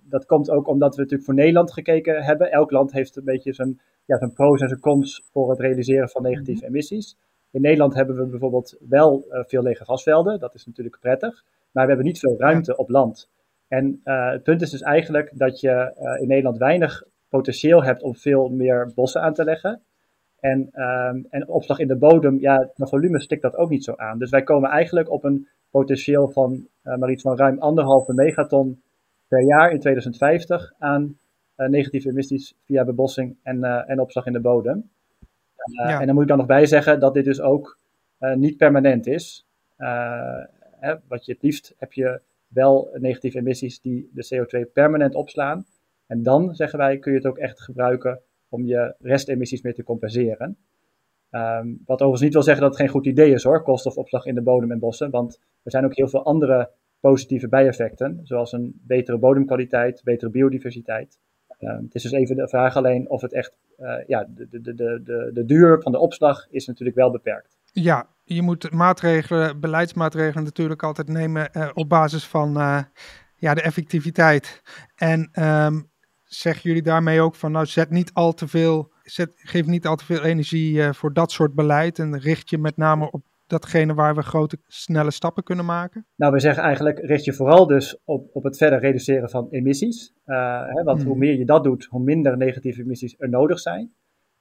[0.03, 2.51] dat komt ook omdat we natuurlijk voor Nederland gekeken hebben.
[2.51, 6.09] Elk land heeft een beetje zijn, ja, zijn pro's en zijn cons voor het realiseren
[6.09, 6.69] van negatieve mhm.
[6.69, 7.17] emissies.
[7.51, 11.43] In Nederland hebben we bijvoorbeeld wel veel lege gasvelden, dat is natuurlijk prettig.
[11.71, 13.29] Maar we hebben niet veel ruimte op land.
[13.67, 18.15] En uh, het punt is dus eigenlijk dat je in Nederland weinig potentieel hebt om
[18.15, 19.81] veel meer bossen aan te leggen.
[20.43, 23.93] En, um, en opslag in de bodem, ja, het volume stikt dat ook niet zo
[23.95, 24.19] aan.
[24.19, 28.81] Dus wij komen eigenlijk op een potentieel van uh, maar iets van ruim anderhalve megaton
[29.27, 31.17] per jaar in 2050 aan
[31.55, 34.89] negatieve emissies via bebossing en, en opslag in de bodem.
[35.71, 35.99] Ja.
[35.99, 37.77] En dan moet ik dan nog bij zeggen dat dit dus ook
[38.35, 39.45] niet permanent is.
[40.79, 45.65] Hè, wat je het liefst heb je wel negatieve emissies die de CO2 permanent opslaan.
[46.07, 48.21] En dan, zeggen wij, kun je het ook echt gebruiken
[48.53, 50.57] om je restemissies meer te compenseren.
[51.31, 54.35] Um, wat overigens niet wil zeggen dat het geen goed idee is hoor, koolstofopslag in
[54.35, 55.09] de bodem en bossen.
[55.09, 61.19] Want er zijn ook heel veel andere positieve bijeffecten, zoals een betere bodemkwaliteit, betere biodiversiteit.
[61.59, 64.61] Um, het is dus even de vraag alleen of het echt, uh, ja, de, de,
[64.61, 67.57] de, de, de duur van de opslag is natuurlijk wel beperkt.
[67.71, 72.83] Ja, je moet maatregelen, beleidsmaatregelen natuurlijk altijd nemen uh, op basis van uh,
[73.35, 74.61] ja, de effectiviteit.
[74.95, 75.91] En um,
[76.35, 79.95] zeggen jullie daarmee ook van, nou zet niet al te veel, zet, geef niet al
[79.95, 83.93] te veel energie uh, voor dat soort beleid en richt je met name op datgene
[83.93, 86.05] waar we grote, snelle stappen kunnen maken?
[86.15, 90.13] Nou, we zeggen eigenlijk, richt je vooral dus op, op het verder reduceren van emissies.
[90.25, 91.07] Hè, want hmm.
[91.07, 93.93] hoe meer je dat doet, hoe minder negatieve emissies er nodig zijn.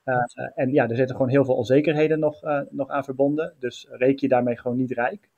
[0.04, 0.16] Uh,
[0.54, 3.54] en ja, er zitten gewoon heel veel onzekerheden nog, nog aan verbonden.
[3.58, 5.30] Dus reken je daarmee gewoon niet rijk.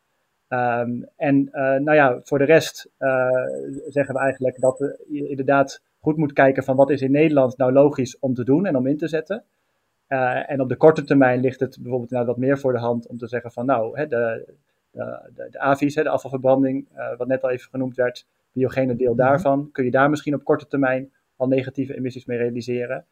[0.48, 2.90] Um, en nou ja, voor de rest
[3.88, 7.72] zeggen we eigenlijk dat je inderdaad goed moet kijken van wat is in Nederland nou
[7.72, 9.44] logisch om te doen en om in te zetten.
[10.46, 13.16] en op de korte termijn ligt het bijvoorbeeld nou wat meer voor de hand om
[13.16, 14.54] te zeggen van nou, hè, de,
[14.90, 19.14] de, de, de AVI's, hè, de afvalverbranding, wat net al even genoemd werd, biogene deel
[19.14, 19.22] mhm.
[19.22, 23.06] daarvan, kun je daar misschien op korte termijn al negatieve emissies mee realiseren.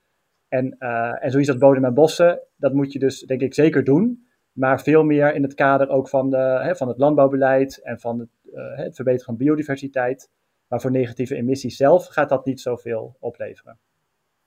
[0.49, 3.85] En, uh, en zoiets als bodem en bossen, dat moet je dus denk ik zeker
[3.85, 4.27] doen.
[4.53, 8.19] Maar veel meer in het kader ook van, de, hè, van het landbouwbeleid en van
[8.19, 10.31] het, het verbeteren van biodiversiteit.
[10.73, 13.79] Maar voor negatieve emissies zelf gaat dat niet zoveel opleveren.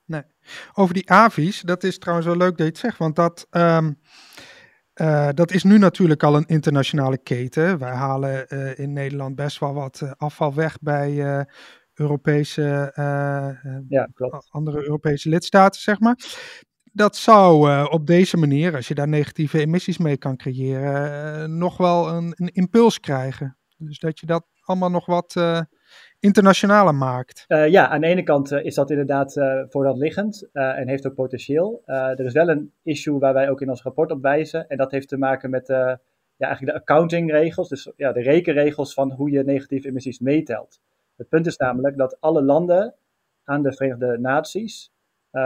[0.04, 0.22] Nee.
[0.74, 4.00] Over die avi's, dat is trouwens wel leuk dat je het zegt, want dat, um,
[4.94, 7.78] uh, dat is nu natuurlijk al een internationale keten.
[7.78, 11.46] Wij halen in Nederland best wel wat afval weg bij
[11.94, 12.92] Europese,
[13.88, 14.08] ja,
[14.48, 16.16] andere Europese lidstaten, zeg maar.
[16.92, 22.08] Dat zou op deze manier, als je daar negatieve emissies mee kan creëren, nog wel
[22.08, 23.58] een, een, impuls krijgen.
[23.76, 25.34] Dus dat je dat allemaal nog wat
[26.26, 27.44] internationale markt?
[27.48, 29.32] ja, aan de ene kant is dat inderdaad
[29.68, 31.82] voor dat liggend en heeft ook potentieel.
[31.84, 34.68] er is wel een issue waar wij ook in ons rapport op wijzen.
[34.68, 37.68] En dat heeft te maken met ja, eigenlijk de accountingregels.
[37.68, 40.80] Dus ja, de rekenregels van hoe je negatieve emissies meetelt.
[41.16, 42.94] Het punt is namelijk dat alle landen
[43.44, 44.92] aan de Verenigde Naties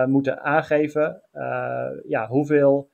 [0.06, 1.22] moeten aangeven
[2.06, 2.90] ja, hoeveel,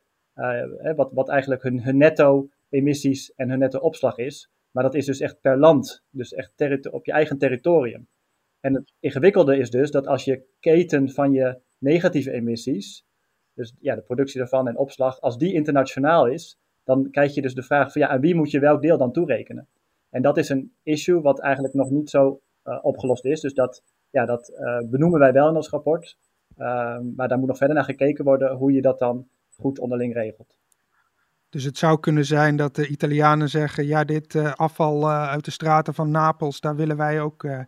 [0.96, 4.50] wat, wat eigenlijk hun, hun netto emissies en hun netto opslag is.
[4.76, 8.08] Maar dat is dus echt per land, dus echt op je eigen territorium.
[8.60, 13.04] En het ingewikkelde is dus dat als je keten van je negatieve emissies,
[13.54, 17.54] dus ja, de productie daarvan en opslag, als die internationaal is, dan krijg je dus
[17.54, 19.68] de vraag van ja, aan wie moet je welk deel dan toerekenen?
[20.10, 23.40] En dat is een issue wat eigenlijk nog niet zo uh, opgelost is.
[23.40, 26.18] Dus dat, ja, dat uh, benoemen wij wel in ons rapport.
[26.56, 30.14] Uh, maar daar moet nog verder naar gekeken worden hoe je dat dan goed onderling
[30.14, 30.58] regelt.
[31.56, 35.44] Dus het zou kunnen zijn dat de Italianen zeggen: ja, dit uh, afval uh, uit
[35.44, 37.60] de straten van Napels, daar willen wij ook uh,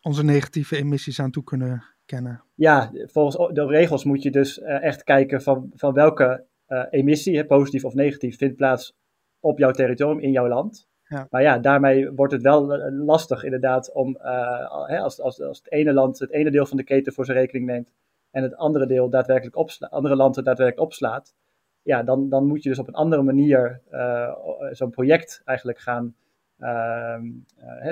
[0.00, 2.42] onze negatieve emissies aan toe kunnen kennen.
[2.54, 6.46] Ja, volgens de regels moet je dus echt kijken van, van welke
[6.90, 8.96] emissie, positief of negatief, vindt plaats
[9.40, 10.88] op jouw territorium, in jouw land.
[11.02, 11.26] Ja.
[11.30, 16.18] Maar ja, daarmee wordt het wel lastig inderdaad om, als, als, als het ene land
[16.18, 17.92] het ene deel van de keten voor zijn rekening neemt
[18.30, 21.34] en het andere deel daadwerkelijk opslaat, andere land het daadwerkelijk opslaat,
[21.82, 24.32] ja, dan, dan moet je dus op een andere manier uh,
[24.70, 26.14] zo'n project eigenlijk gaan.
[26.58, 27.18] Uh,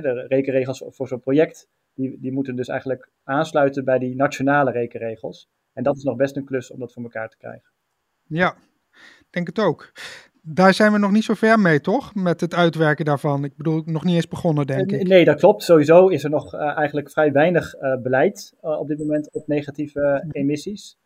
[0.02, 5.48] de rekenregels voor zo'n project, die, die moeten dus eigenlijk aansluiten bij die nationale rekenregels.
[5.72, 7.70] En dat is nog best een klus om dat voor elkaar te krijgen.
[8.26, 8.54] Ja,
[9.30, 9.92] denk het ook.
[10.42, 12.14] Daar zijn we nog niet zo ver mee, toch?
[12.14, 13.44] Met het uitwerken daarvan.
[13.44, 15.08] Ik bedoel, nog niet eens begonnen, denk ik.
[15.08, 15.62] Nee, dat klopt.
[15.62, 20.98] Sowieso is er nog uh, eigenlijk vrij weinig beleid op dit moment op negatieve emissies.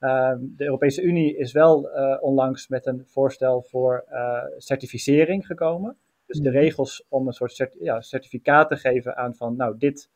[0.00, 5.96] Ehm, de Europese Unie is wel uh, onlangs met een voorstel voor uh, certificering gekomen.
[6.26, 6.58] Dus de mhm.
[6.58, 10.10] regels om een soort ja, certificaat te geven aan van, nou, dit,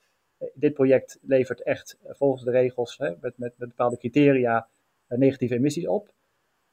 [0.55, 4.66] dit project levert echt volgens de regels hè, met, met, met, bepaalde criteria
[5.09, 6.12] negatieve emissies op.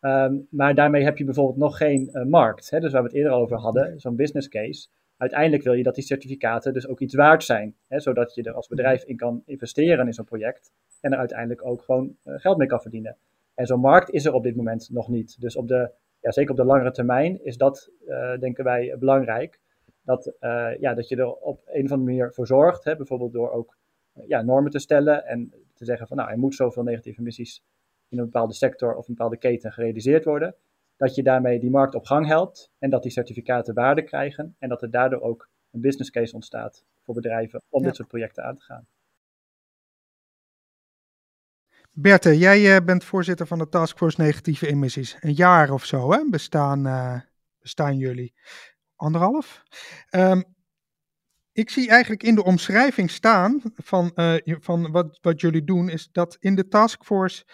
[0.02, 2.70] Um, maar daarmee heb je bijvoorbeeld nog geen markt.
[2.70, 4.88] Hè, dus waar we het eerder over hadden, zo'n business case.
[5.18, 8.54] Uiteindelijk wil je dat die certificaten dus ook iets waard zijn, hè, zodat je er
[8.54, 10.72] als bedrijf in kan investeren in zo'n project
[11.02, 13.18] en er uiteindelijk ook gewoon uh, geld mee kan verdienen.
[13.54, 15.42] En zo'n markt is er op dit moment nog niet.
[15.42, 19.60] Dus op de, ja, zeker op de langere termijn is dat, uh, denken wij, belangrijk.
[20.04, 23.34] Dat, uh, ja, dat je er op een of andere manier voor zorgt, hè, bijvoorbeeld
[23.34, 23.78] door ook
[24.28, 27.64] ja, normen te stellen en te zeggen van nou, er moet zoveel negatieve emissies
[28.10, 30.56] in een bepaalde sector of een bepaalde keten gerealiseerd worden.
[30.98, 34.70] Dat je daarmee die markt op gang helpt en dat die certificaten waarde krijgen en
[34.70, 38.56] dat er daardoor ook een business case ontstaat voor bedrijven om dit soort projecten aan
[38.56, 38.88] te gaan.
[41.94, 45.18] Berthe, jij uh, bent voorzitter van de Taskforce Negatieve Emissies.
[45.20, 47.20] Een jaar of zo hè, bestaan, uh,
[47.60, 48.34] bestaan jullie.
[48.96, 49.64] Anderhalf?
[50.10, 50.44] Um,
[51.52, 56.10] ik zie eigenlijk in de omschrijving staan van, uh, van wat, wat jullie doen, is
[56.12, 57.46] dat in de taskforce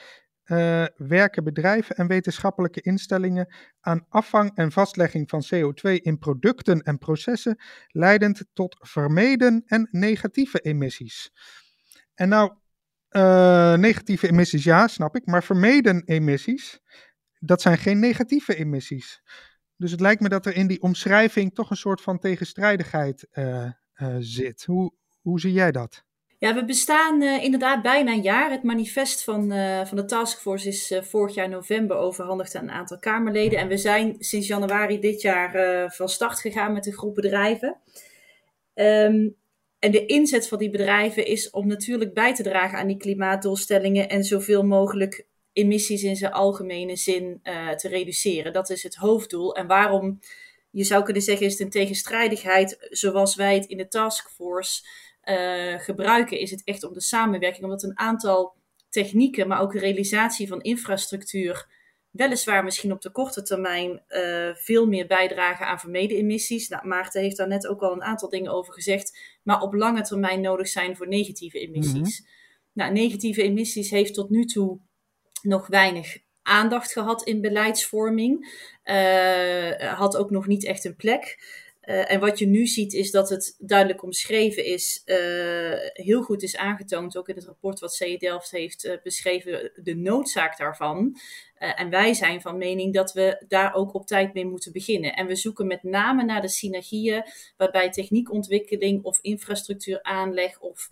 [0.96, 7.60] werken bedrijven en wetenschappelijke instellingen aan afvang en vastlegging van CO2 in producten en processen,
[7.88, 11.32] leidend tot vermeden en negatieve emissies.
[12.14, 12.54] En nou
[13.12, 15.26] uh, negatieve emissies, ja, snap ik.
[15.26, 16.80] Maar vermeden emissies,
[17.40, 19.22] dat zijn geen negatieve emissies.
[19.76, 23.64] Dus het lijkt me dat er in die omschrijving toch een soort van tegenstrijdigheid uh,
[23.96, 24.64] uh, zit.
[24.66, 26.06] Hoe, hoe zie jij dat?
[26.40, 28.52] Ja, we bestaan inderdaad bijna een jaar.
[28.52, 29.52] Het manifest van,
[29.88, 33.60] van de taskforce is vorig jaar november overhandigd aan een aantal Kamerleden.
[33.60, 37.78] En we zijn sinds januari dit jaar van start gegaan met een groep bedrijven.
[38.74, 39.36] Um,
[39.80, 44.10] en de inzet van die bedrijven is om natuurlijk bij te dragen aan die klimaatdoelstellingen
[44.10, 48.54] en zoveel mogelijk emissies in zijn algemene zin uh, te reduceren.
[48.54, 49.56] Dat is het hoofddoel.
[49.56, 50.20] En waarom,
[50.70, 54.88] je zou kunnen zeggen, is het een tegenstrijdigheid zoals wij het in de taskforce
[55.24, 58.56] uh, gebruiken, is het echt om de samenwerking, omdat een aantal
[58.90, 61.77] technieken, maar ook de realisatie van infrastructuur
[62.18, 66.68] weliswaar misschien op de korte termijn uh, veel meer bijdragen aan vermeden emissies.
[66.68, 70.02] Nou, Maarten heeft daar net ook al een aantal dingen over gezegd, maar op lange
[70.02, 72.22] termijn nodig zijn voor negatieve emissies.
[72.22, 72.30] Mhm.
[72.74, 74.80] Nou, negatieve emissies heeft tot nu toe
[75.42, 78.66] nog weinig aandacht gehad in beleidsvorming.
[78.84, 81.38] Uh, had ook nog niet echt een plek.
[81.88, 85.16] Uh, en wat je nu ziet is dat het duidelijk omschreven is, uh,
[85.94, 89.96] heel goed is aangetoond, ook in het rapport wat CE Delft heeft uh, beschreven, de
[89.96, 91.18] noodzaak daarvan.
[91.58, 95.14] en wij zijn van mening dat we daar ook op tijd mee moeten beginnen.
[95.14, 97.24] En we zoeken met name naar de synergieën
[97.58, 100.90] waarbij techniekontwikkeling of infrastructuuraanleg of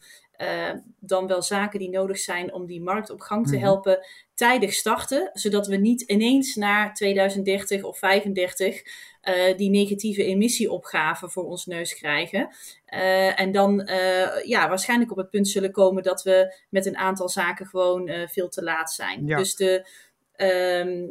[1.00, 3.64] dan wel zaken die nodig zijn om die markt op gang te Mhm.
[3.64, 4.00] helpen
[4.36, 8.82] tijdig starten, zodat we niet ineens naar 2030 of 35
[9.26, 12.56] eh, die negatieve emissieopgave voor ons neus krijgen.
[12.86, 16.98] Eh, en dan eh, ja, waarschijnlijk op het punt zullen komen dat we met een
[16.98, 19.28] aantal zaken gewoon veel te laat zijn.
[19.28, 19.38] Ja.
[19.38, 19.88] Dus de,
[20.36, 21.08] ehm,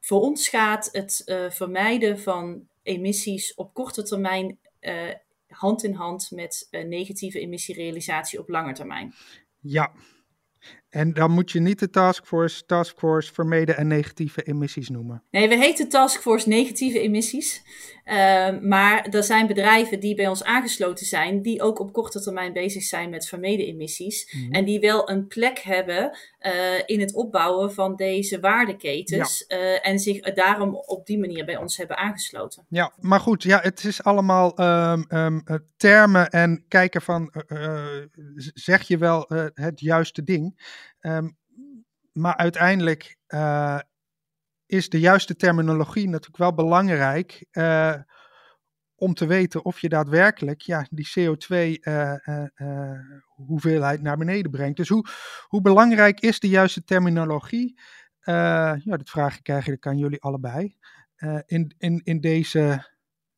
[0.00, 4.58] voor ons gaat het vermijden van emissies op korte termijn
[5.48, 9.14] hand in hand met negatieve emissierealisatie op lange termijn.
[9.60, 9.92] Ja.
[10.90, 15.22] En dan moet je niet de taskforce, taskforce vermeden en negatieve emissies noemen.
[15.30, 17.62] Nee, we heten Taskforce Negatieve Emissies.
[18.10, 22.52] Ehm, maar er zijn bedrijven die bij ons aangesloten zijn, die ook op korte termijn
[22.52, 24.32] bezig zijn met vermeden emissies.
[24.32, 24.52] Mhm.
[24.52, 26.52] En die wel een plek hebben eh,
[26.86, 29.46] in het opbouwen van deze waardeketens.
[29.46, 32.66] eh, en zich daarom op die manier bij ons hebben aangesloten.
[32.68, 37.32] Ja, maar goed, ja, het is allemaal ehm, ehm, eh, termen en kijken van,
[38.54, 40.60] zeg je wel het juiste ding?
[42.12, 43.16] Maar uiteindelijk
[44.70, 47.94] is de juiste terminologie natuurlijk wel belangrijk eh,
[48.94, 52.98] om te weten of je daadwerkelijk ja, die CO2 eh, eh,
[53.46, 54.76] hoeveelheid naar beneden brengt.
[54.76, 55.06] Dus hoe,
[55.46, 57.80] hoe belangrijk is de juiste terminologie?
[58.24, 60.76] Ja, dat vraag ik eigenlijk aan jullie allebei.
[61.46, 62.88] in, in, in deze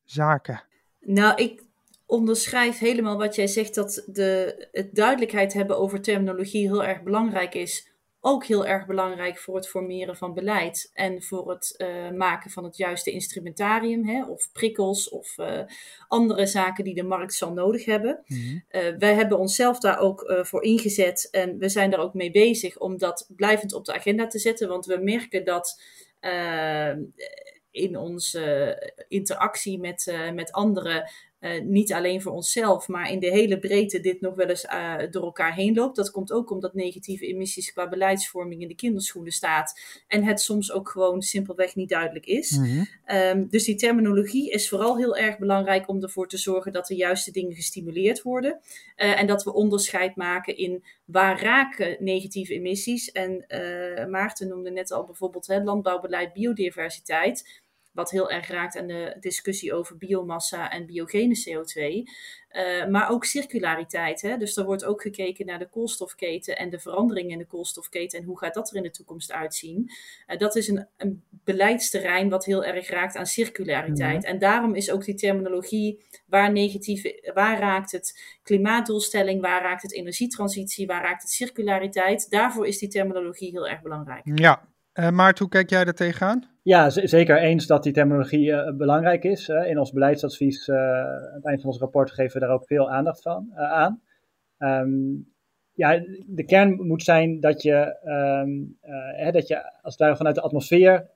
[0.04, 0.64] zaken.
[1.00, 1.62] Nou, ik
[2.06, 7.54] onderschrijf helemaal wat jij zegt, dat de, het duidelijkheid hebben over terminologie heel erg belangrijk
[7.54, 7.91] is.
[8.24, 12.64] Ook heel erg belangrijk voor het formeren van beleid en voor het eh, maken van
[12.64, 15.62] het juiste instrumentarium, hè, of prikkels of eh,
[16.08, 18.22] andere zaken die de markt zal nodig hebben.
[18.68, 22.78] Eh, wij hebben onszelf daar ook voor ingezet en we zijn daar ook mee bezig
[22.78, 25.82] om dat blijvend op de agenda te zetten, want we merken dat
[27.70, 28.76] in onze
[29.08, 31.10] interactie met, met anderen,
[31.42, 34.94] eh, niet alleen voor onszelf, maar in de hele breedte dit nog wel eens eh,
[35.10, 35.96] door elkaar heen loopt.
[35.96, 40.72] Dat komt ook omdat negatieve emissies qua beleidsvorming in de kinderschoenen staat en het soms
[40.72, 42.56] ook gewoon simpelweg niet duidelijk is.
[42.56, 42.84] Mhm.
[43.06, 46.96] Um, dus die terminologie is vooral heel erg belangrijk om ervoor te zorgen dat de
[46.96, 48.60] juiste dingen gestimuleerd worden.
[48.96, 53.12] Uh, en dat we onderscheid maken in waar raken negatieve emissies.
[53.12, 53.44] En
[54.10, 57.61] Maarten noemde net al bijvoorbeeld hè, landbouwbeleid, biodiversiteit.
[57.92, 62.10] Wat heel erg raakt aan de discussie over biomassa en biogene CO2.
[62.52, 64.20] Uh, maar ook circulariteit.
[64.20, 64.36] Hè?
[64.36, 68.18] Dus er wordt ook gekeken naar de koolstofketen en de veranderingen in de koolstofketen.
[68.18, 69.90] En hoe gaat dat er in de toekomst uitzien?
[70.26, 74.16] Uh, dat is een, een, beleidsterrein wat heel erg raakt aan circulariteit.
[74.16, 74.32] Mm-hmm.
[74.32, 79.92] En daarom is ook die terminologie waar negatieve, waar raakt het klimaatdoelstelling, waar raakt het
[79.92, 82.30] energietransitie, waar raakt het circulariteit.
[82.30, 84.22] Daarvoor is die terminologie heel erg belangrijk.
[84.24, 86.50] Ja, uh, Maart, hoe kijk jij er tegenaan?
[86.62, 89.48] Ja, zeker eens dat die terminologie uh, belangrijk is.
[89.48, 92.66] Uh, in ons beleidsadvies, uh, aan het eind van ons rapport, geven we daar ook
[92.66, 94.02] veel aandacht van, aan.
[94.58, 95.30] Um,
[95.72, 97.96] ja, de kern moet zijn dat je,
[98.44, 98.78] um,
[99.16, 101.10] hè, dat je als het ware vanuit de atmosfeer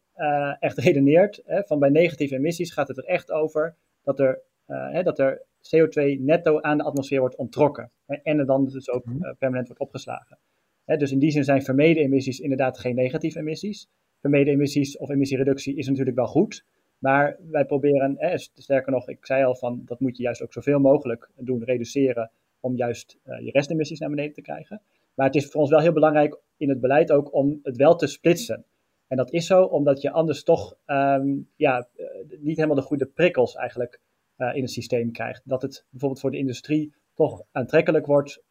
[0.59, 1.43] echt redeneert.
[1.45, 5.43] Hè, van bij negatieve emissies gaat het er echt over dat er, hè, dat er
[5.61, 7.91] CO2 netto aan de atmosfeer wordt onttrokken.
[8.07, 9.05] Hè, en er dan dus ook
[9.39, 10.39] permanent wordt opgeslagen.
[10.87, 13.89] Dus in die zin zijn vermeden emissies inderdaad geen negatieve emissies
[14.27, 16.65] vermeden emissies of emissiereductie is natuurlijk wel goed.
[16.99, 20.53] Maar wij proberen, eh, sterker nog, ik zei al van dat moet je juist ook
[20.53, 24.81] zoveel mogelijk doen, reduceren, om juist uh, je restemissies naar beneden te krijgen.
[25.15, 27.97] Maar het is voor ons wel heel belangrijk in het beleid ook om het wel
[27.97, 28.65] te splitsen.
[29.09, 32.07] En dat is zo omdat je anders toch um, ja, uh,
[32.41, 34.01] niet helemaal de goede prikkels eigenlijk
[34.39, 35.43] uh, in het systeem krijgt.
[35.45, 38.43] Dat het bijvoorbeeld voor de industrie toch aantrekkelijk wordt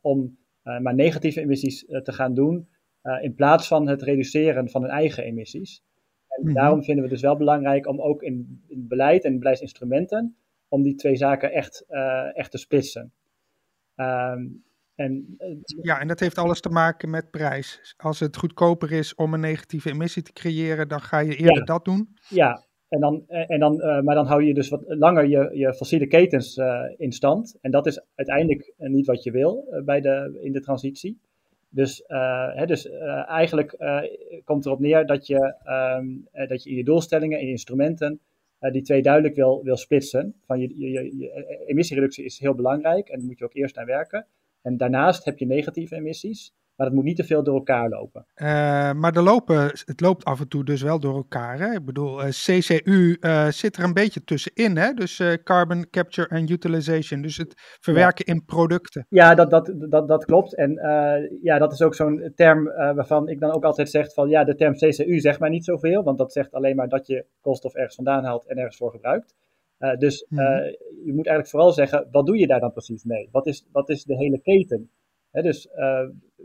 [0.00, 0.38] om
[0.80, 2.68] maar negatieve emissies te gaan doen.
[3.02, 5.82] Uh, in plaats van het reduceren van hun eigen emissies.
[6.28, 6.54] En mm-hmm.
[6.54, 10.36] daarom vinden we dus wel belangrijk om ook in, in beleid en beleidsinstrumenten,
[10.68, 11.84] om die twee zaken echt,
[12.34, 13.12] echt te splitsen.
[13.96, 15.36] Um, en,
[15.82, 17.94] ja, en dat heeft alles te maken met prijs.
[17.96, 21.64] Als het goedkoper is om een negatieve emissie te creëren, dan ga je eerder ja.
[21.64, 22.16] dat doen.
[22.28, 26.06] Ja, en dan, en dan, maar dan hou je dus wat langer je, je fossiele
[26.06, 26.60] ketens
[26.96, 27.58] in stand.
[27.60, 31.18] En dat is uiteindelijk niet wat je wil bij de, in de transitie.
[31.68, 32.04] Dus,
[32.54, 32.90] hè, dus
[33.26, 33.76] eigenlijk
[34.44, 35.54] komt erop neer dat je,
[35.98, 38.20] um, dat je in je doelstellingen, in je instrumenten,
[38.72, 40.34] die twee duidelijk wil, wil splitsen.
[40.44, 43.78] Van je, je, je, je, emissiereductie is heel belangrijk en daar moet je ook eerst
[43.78, 44.26] aan werken.
[44.62, 48.26] En daarnaast heb je negatieve emissies, maar dat moet niet te veel door elkaar lopen.
[48.36, 48.46] Uh,
[48.92, 51.58] maar er lopen, het loopt af en toe dus wel door elkaar.
[51.58, 51.72] Hè?
[51.72, 54.76] Ik bedoel, uh, CCU uh, zit er een beetje tussenin.
[54.76, 54.92] Hè?
[54.92, 57.22] Dus carbon capture and utilization.
[57.22, 58.32] Dus het verwerken ja.
[58.32, 59.06] in producten.
[59.08, 60.56] Ja, dat, dat, dat, dat klopt.
[60.56, 60.72] En
[61.42, 64.54] ja, dat is ook zo'n term waarvan ik dan ook altijd zeg van ja, de
[64.54, 66.02] term CCU zegt mij niet zoveel.
[66.02, 69.34] Want dat zegt alleen maar dat je koolstof ergens vandaan haalt en ergens voor gebruikt.
[69.98, 70.42] dus mhm.
[71.04, 73.28] je moet eigenlijk vooral zeggen, wat doe je daar dan precies mee?
[73.32, 74.90] Wat is, wat is de hele keten?
[75.42, 75.68] Dus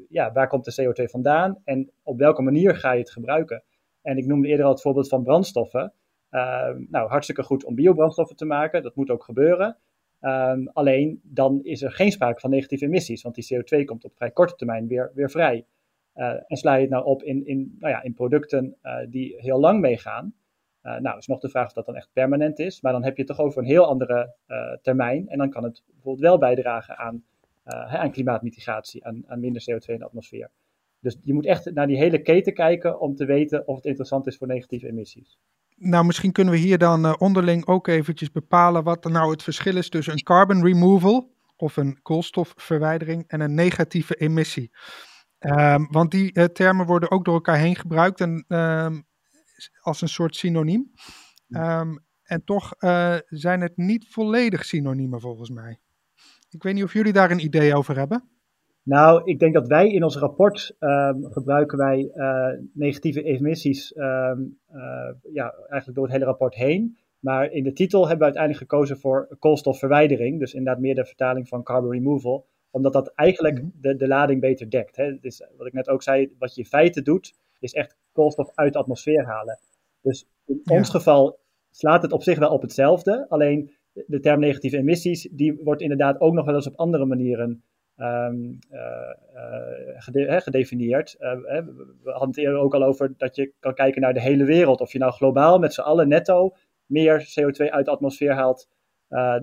[0.09, 3.63] ja, waar komt de CO2 vandaan en op welke manier ga je het gebruiken?
[4.01, 5.93] En ik noemde eerder al het voorbeeld van brandstoffen.
[6.29, 9.77] Ehm, nou, hartstikke goed om biobrandstoffen te maken, dat moet ook gebeuren.
[10.19, 14.15] Ehm, alleen dan is er geen sprake van negatieve emissies, want die CO2 komt op
[14.15, 15.65] vrij korte termijn weer, weer vrij.
[16.15, 19.35] Uh, en sla je het nou op in, in, nou ja, in producten uh, die
[19.37, 20.33] heel lang meegaan,
[20.83, 23.15] uh, nou is nog de vraag of dat dan echt permanent is, maar dan heb
[23.15, 24.35] je het toch over een heel andere
[24.81, 27.23] termijn en dan kan het bijvoorbeeld wel bijdragen aan,
[27.63, 30.49] aan klimaatmitigatie, aan, aan minder CO2 in de atmosfeer.
[30.99, 34.27] Dus je moet echt naar die hele keten kijken om te weten of het interessant
[34.27, 35.37] is voor negatieve emissies.
[35.75, 39.75] Nou, misschien kunnen we hier dan uh, onderling ook eventjes bepalen wat nou het verschil
[39.75, 44.71] is tussen een carbon removal of een koolstofverwijdering en een negatieve emissie.
[45.39, 49.03] Um, want die uh, termen worden ook door elkaar heen gebruikt en, um,
[49.79, 50.91] als een soort synoniem.
[51.47, 55.79] Um, en toch uh, zijn het niet volledig synoniemen volgens mij.
[56.51, 58.23] Ik weet niet of jullie daar een idee over hebben.
[58.83, 64.59] Nou, ik denk dat wij in ons rapport um, gebruiken wij uh, negatieve emissies um,
[64.73, 66.97] uh, ja, eigenlijk door het hele rapport heen.
[67.19, 70.39] Maar in de titel hebben we uiteindelijk gekozen voor koolstofverwijdering.
[70.39, 72.45] Dus inderdaad meer de vertaling van carbon removal.
[72.71, 73.69] Omdat dat eigenlijk mhm.
[73.81, 74.95] de, de lading beter dekt.
[74.95, 75.19] Hè.
[75.19, 78.73] Dus wat ik net ook zei, wat je in feite doet, is echt koolstof uit
[78.73, 79.59] de atmosfeer halen.
[80.01, 81.39] Dus in ons geval
[81.69, 83.25] slaat het op zich wel op hetzelfde.
[83.29, 87.63] Alleen de term negatieve emissies, die wordt inderdaad ook nog wel eens op andere manieren
[87.97, 88.59] um,
[90.37, 91.15] gedefinieerd.
[91.19, 91.31] Eh,
[92.03, 94.81] we hadden het eerder ook al over dat je kan kijken naar de hele wereld.
[94.81, 98.69] Of je nou globaal met z'n allen netto meer CO2 uit de atmosfeer haalt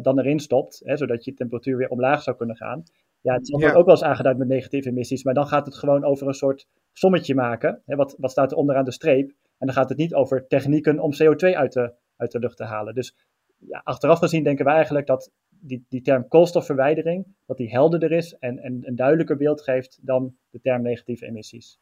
[0.03, 2.82] dan erin stopt, hè, zodat je temperatuur weer omlaag zou kunnen gaan.
[3.20, 6.05] Ja, het wordt ook wel eens aangeduid met negatieve emissies, maar dan gaat het gewoon
[6.05, 7.82] over een soort sommetje maken.
[7.86, 9.28] Hè, wat, wat staat er onderaan de streep?
[9.30, 12.64] En dan gaat het niet over technieken om CO2 uit de, uit de lucht te
[12.64, 12.94] halen.
[12.94, 13.16] Dus
[13.59, 15.31] ja, achteraf gezien denken wij eigenlijk dat
[15.61, 20.37] die, die term koolstofverwijdering, dat die helderder is en, en een duidelijker beeld geeft dan
[20.51, 21.81] de term negatieve emissies.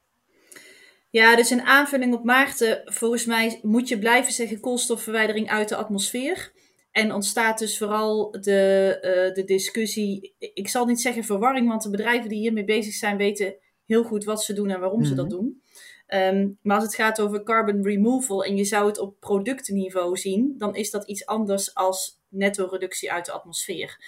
[1.11, 2.83] Ja, dus een aanvulling op Maarten.
[2.85, 6.53] Volgens mij moet je blijven zeggen koolstofverwijdering uit de atmosfeer.
[6.91, 8.99] En ontstaat dus vooral de,
[9.29, 13.17] uh, de discussie, ik zal niet zeggen verwarring, want de bedrijven die hiermee bezig zijn
[13.17, 13.55] weten
[13.85, 15.35] heel goed wat ze doen en waarom ze dat mhm.
[15.35, 15.63] doen.
[16.09, 20.55] Um, maar als het gaat over carbon removal en je zou het op productenniveau zien,
[20.59, 23.99] dan is dat iets anders als netto-reductie uit de atmosfeer.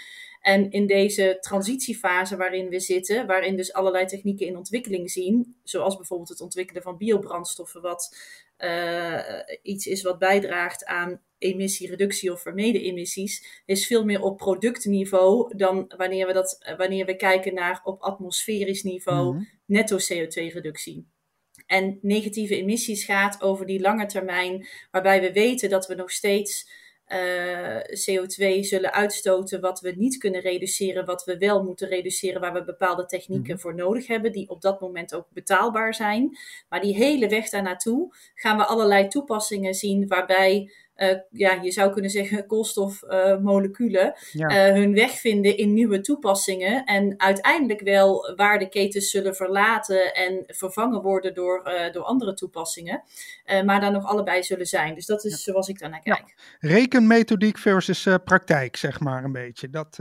[0.41, 5.97] En in deze transitiefase waarin we zitten, waarin dus allerlei technieken in ontwikkeling zien, zoals
[5.97, 8.17] bijvoorbeeld het ontwikkelen van biobrandstoffen, wat
[8.59, 9.21] uh,
[9.63, 15.93] iets is wat bijdraagt aan emissiereductie of vermeden emissies, is veel meer op productniveau dan
[15.97, 19.45] wanneer we, dat, wanneer we kijken naar op atmosferisch niveau mhm.
[19.65, 21.07] netto CO2-reductie.
[21.69, 26.71] En negatieve emissies gaat over die lange termijn, waarbij we weten dat we nog steeds
[27.09, 32.41] uh, eh, CO2 zullen uitstoten wat we niet kunnen reduceren, wat we wel moeten reduceren,
[32.41, 33.63] waar we bepaalde technieken mhm.
[33.63, 36.39] voor nodig hebben, die op dat moment ook betaalbaar zijn.
[36.69, 41.71] Maar die hele weg daar naartoe gaan we allerlei toepassingen zien waarbij uh, ja, je
[41.71, 46.85] zou kunnen zeggen, koolstofmoleculen uh, hun weg vinden in nieuwe toepassingen.
[46.85, 53.03] En uiteindelijk wel waardeketens zullen verlaten en vervangen worden door, uh, door andere toepassingen.
[53.65, 54.95] maar daar nog allebei zullen zijn.
[54.95, 56.35] Dus dat is zoals ik daarnaar kijk.
[56.37, 56.69] Ja.
[56.69, 59.71] Rekenmethodiek versus praktijk, zeg maar een beetje.
[59.71, 59.99] Dat.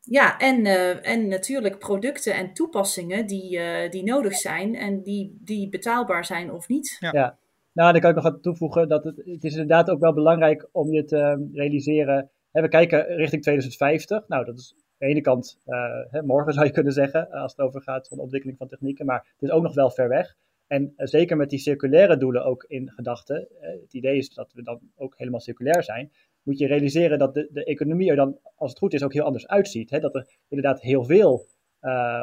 [0.00, 0.66] Ja, en,
[1.02, 6.68] en natuurlijk producten en toepassingen die, die nodig zijn en die, die betaalbaar zijn of
[6.68, 6.96] niet.
[7.00, 7.38] ja.
[7.78, 10.68] Nou, dan kan ik nog aan toevoegen dat het, het is inderdaad ook wel belangrijk
[10.72, 12.30] om je te realiseren.
[12.50, 14.28] Hè, we kijken richting 2050.
[14.28, 15.74] Nou, dat is aan de ene kant uh,
[16.10, 19.06] hè, morgen zou je kunnen zeggen, als het over gaat van de ontwikkeling van technieken,
[19.06, 20.36] maar het is ook nog wel ver weg.
[20.66, 24.62] En uh, zeker met die circulaire doelen ook in gedachten, het idee is dat we
[24.62, 26.12] dan ook helemaal circulair zijn,
[26.42, 29.24] moet je realiseren dat de, de economie er dan, als het goed is, ook heel
[29.24, 29.90] anders uitziet.
[29.90, 29.98] Hè?
[29.98, 31.46] Dat er inderdaad heel veel,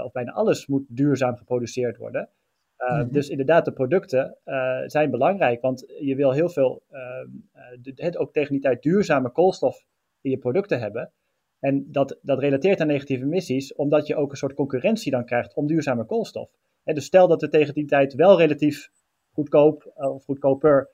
[0.04, 2.30] of bijna alles, moet duurzaam geproduceerd worden.
[2.78, 8.34] Uh, Dus inderdaad, de producten uh, zijn belangrijk, want je wil heel veel, uh, ook
[8.34, 9.86] tegen die tijd, duurzame koolstof
[10.22, 11.12] in je producten hebben.
[11.60, 15.54] En dat, dat relateert aan negatieve emissies, omdat je ook een soort concurrentie dan krijgt
[15.54, 16.50] om duurzame koolstof.
[16.84, 18.90] He, dus stel dat we tegen die tijd wel relatief
[19.32, 20.90] goedkoop of goedkoper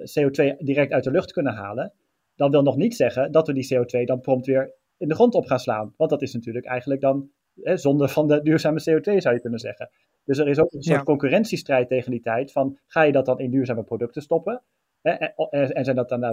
[0.00, 1.92] CO2 direct uit de lucht kunnen halen,
[2.36, 5.34] dan wil nog niet zeggen dat we die CO2 dan prompt weer in de grond
[5.34, 5.94] op gaan slaan.
[5.96, 7.30] Want dat is natuurlijk eigenlijk dan
[7.62, 9.90] zonde van de duurzame CO2, zou je kunnen zeggen.
[10.24, 13.38] Dus er is ook een soort concurrentiestrijd tegen die tijd van ga je dat dan
[13.38, 14.62] in duurzame producten stoppen?
[15.02, 16.30] En, en, zijn dat dan uh,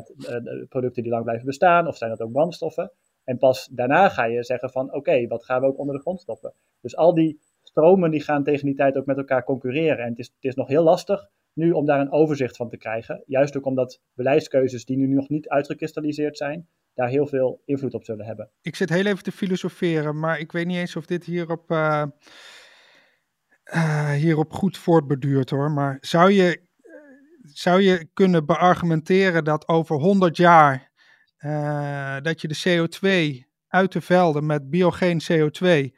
[0.69, 2.91] producten die lang blijven bestaan of zijn dat ook brandstoffen?
[3.23, 6.21] En pas daarna ga je zeggen van oké, wat gaan we ook onder de grond
[6.21, 6.53] stoppen?
[6.81, 10.03] Dus al die stromen die gaan tegen die tijd ook met elkaar concurreren.
[10.03, 12.77] En het is, het is nog heel lastig nu om daar een overzicht van te
[12.77, 13.23] krijgen.
[13.25, 18.03] Juist ook omdat beleidskeuzes die nu nog niet uitgekristalliseerd zijn, daar heel veel invloed op
[18.03, 18.51] zullen hebben.
[18.61, 22.03] Ik zit heel even te filosoferen, maar ik weet niet eens of dit hierop, uh,
[23.73, 25.71] uh, hierop goed voortbeduurt hoor.
[25.71, 26.61] Maar zou je,
[27.41, 30.91] zou je kunnen beargumenteren dat over 100 jaar
[31.39, 35.93] uh, dat je de CO2 uit de velden met biogeen CO2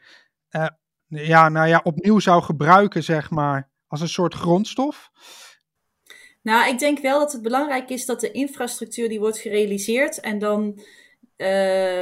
[1.07, 5.11] ja, nou ja, opnieuw zou gebruiken, zeg maar, als een soort grondstof?
[6.47, 10.39] Nou, ik denk wel dat het belangrijk is dat de infrastructuur die wordt gerealiseerd en
[10.39, 10.79] dan
[11.37, 12.01] uh,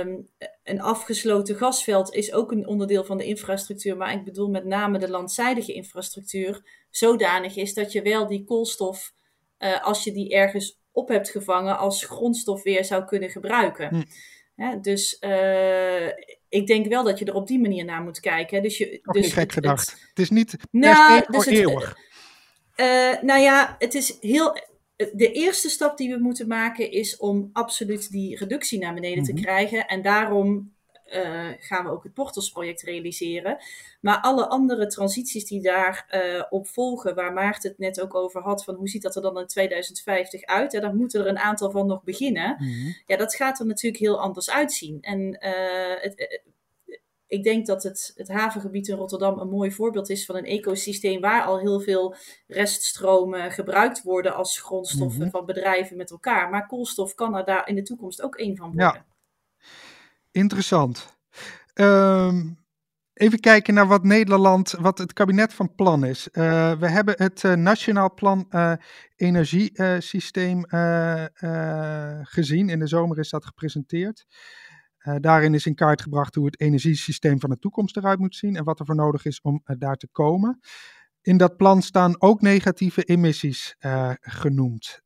[0.63, 4.99] een afgesloten gasveld is ook een onderdeel van de infrastructuur, maar ik bedoel met name
[4.99, 9.13] de landzijdige infrastructuur, zodanig is dat je wel die koolstof,
[9.59, 13.87] uh, als je die ergens op hebt gevangen, als grondstof weer zou kunnen gebruiken.
[13.87, 14.03] Hm.
[14.55, 16.07] Ja, dus uh,
[16.49, 18.63] ik denk wel dat je er op die manier naar moet kijken.
[18.63, 19.91] Dus je, dus niet gek gedacht.
[19.91, 21.95] Het, het, is niet nou, voor dus eeuwig.
[22.75, 24.57] Uh, nou ja, het is heel.
[24.95, 29.25] De eerste stap die we moeten maken is om absoluut die reductie naar beneden mm
[29.25, 29.35] -hmm.
[29.35, 29.87] te krijgen.
[29.87, 30.75] En daarom
[31.13, 33.57] uh, gaan we ook het Portals-project realiseren.
[34.01, 38.41] Maar alle andere transities die daarop uh, op volgen, waar Maarten het net ook over
[38.41, 40.71] had, van hoe ziet dat er dan in 2050 uit?
[40.71, 42.55] Ja, dan moeten er een aantal van nog beginnen.
[42.59, 42.95] Mm -hmm.
[43.05, 44.97] Ja, dat gaat er natuurlijk heel anders uitzien.
[45.01, 46.41] En uh, het,
[47.27, 51.21] ik denk dat het, het havengebied in Rotterdam een mooi voorbeeld is van een ecosysteem
[51.21, 52.15] waar al heel veel
[52.47, 55.31] reststromen gebruikt worden als grondstoffen mm -hmm.
[55.31, 56.49] van bedrijven met elkaar.
[56.49, 58.85] Maar koolstof kan er daar in de toekomst ook één van worden.
[58.85, 59.05] Ja.
[60.31, 61.17] Interessant.
[61.73, 62.63] Um,
[63.13, 66.27] even kijken naar wat Nederland, wat het kabinet van plan is.
[66.31, 68.73] Uh, we hebben het uh, Nationaal Plan uh,
[69.15, 70.65] Energiesysteem
[72.23, 72.69] gezien.
[72.69, 74.25] In de zomer is dat gepresenteerd.
[75.19, 78.63] Daarin is in kaart gebracht hoe het energiesysteem van de toekomst eruit moet zien en
[78.63, 80.59] wat er voor nodig is om daar te komen.
[81.21, 83.75] In dat plan staan ook negatieve emissies
[84.19, 85.01] genoemd.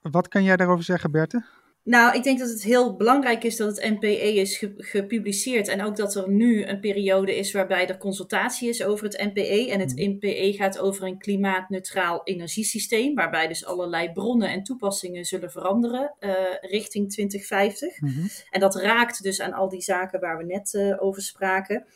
[0.00, 1.63] wat kan jij daarover zeggen, Berthe?
[1.84, 5.68] Nou, ik denk dat het heel belangrijk is dat het NPE is ge gepubliceerd.
[5.68, 9.70] En ook dat er nu een periode is waarbij er consultatie is over het NPE.
[9.70, 13.14] En het NPE gaat over een klimaatneutraal energiesysteem.
[13.14, 18.00] Waarbij dus allerlei bronnen en toepassingen zullen veranderen uh, richting 2050.
[18.00, 18.28] Mm -hmm.
[18.50, 21.86] En dat raakt dus aan al die zaken waar we net uh, over spraken.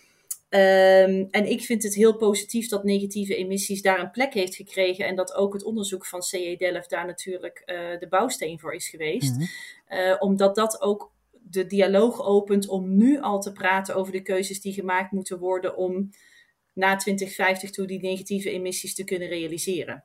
[0.51, 5.07] Um, en ik vind het heel positief dat negatieve emissies daar een plek heeft gekregen.
[5.07, 8.89] En dat ook het onderzoek van CE Delft daar natuurlijk uh, de bouwsteen voor is
[8.89, 9.32] geweest.
[9.32, 9.49] Mm -hmm.
[9.89, 14.61] Uh, omdat dat ook de dialoog opent om nu al te praten over de keuzes
[14.61, 16.11] die gemaakt moeten worden om
[16.72, 20.05] na 2050 toe die negatieve emissies te kunnen realiseren.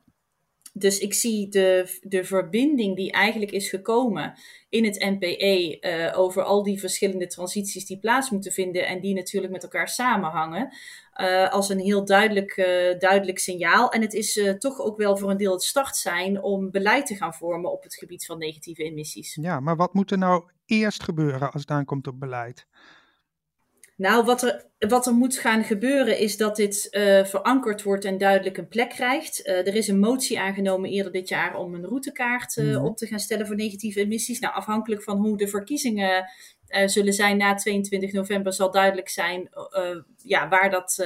[0.75, 4.33] Dus ik zie de, de verbinding die eigenlijk is gekomen
[4.69, 9.13] in het NPE uh, over al die verschillende transities die plaats moeten vinden en die
[9.13, 10.73] natuurlijk met elkaar samenhangen,
[11.21, 13.91] uh, als een heel duidelijk, uh, duidelijk signaal.
[13.91, 17.15] En het is toch ook wel voor een deel het start zijn om beleid te
[17.15, 19.37] gaan vormen op het gebied van negatieve emissies.
[19.41, 22.67] Ja, maar wat moet er nou eerst gebeuren als het aankomt op beleid?
[24.03, 28.17] Nou, wat er, wat er moet gaan gebeuren is dat dit uh, verankerd wordt en
[28.17, 29.47] duidelijk een plek krijgt.
[29.47, 32.85] Uh, er is een motie aangenomen eerder dit jaar om een routekaart uh, mm-hmm.
[32.85, 34.39] op te gaan stellen voor negatieve emissies.
[34.39, 36.25] Nou, afhankelijk van hoe de verkiezingen
[36.85, 39.49] zullen zijn na 22 november zal duidelijk zijn
[40.23, 41.05] ja, waar dat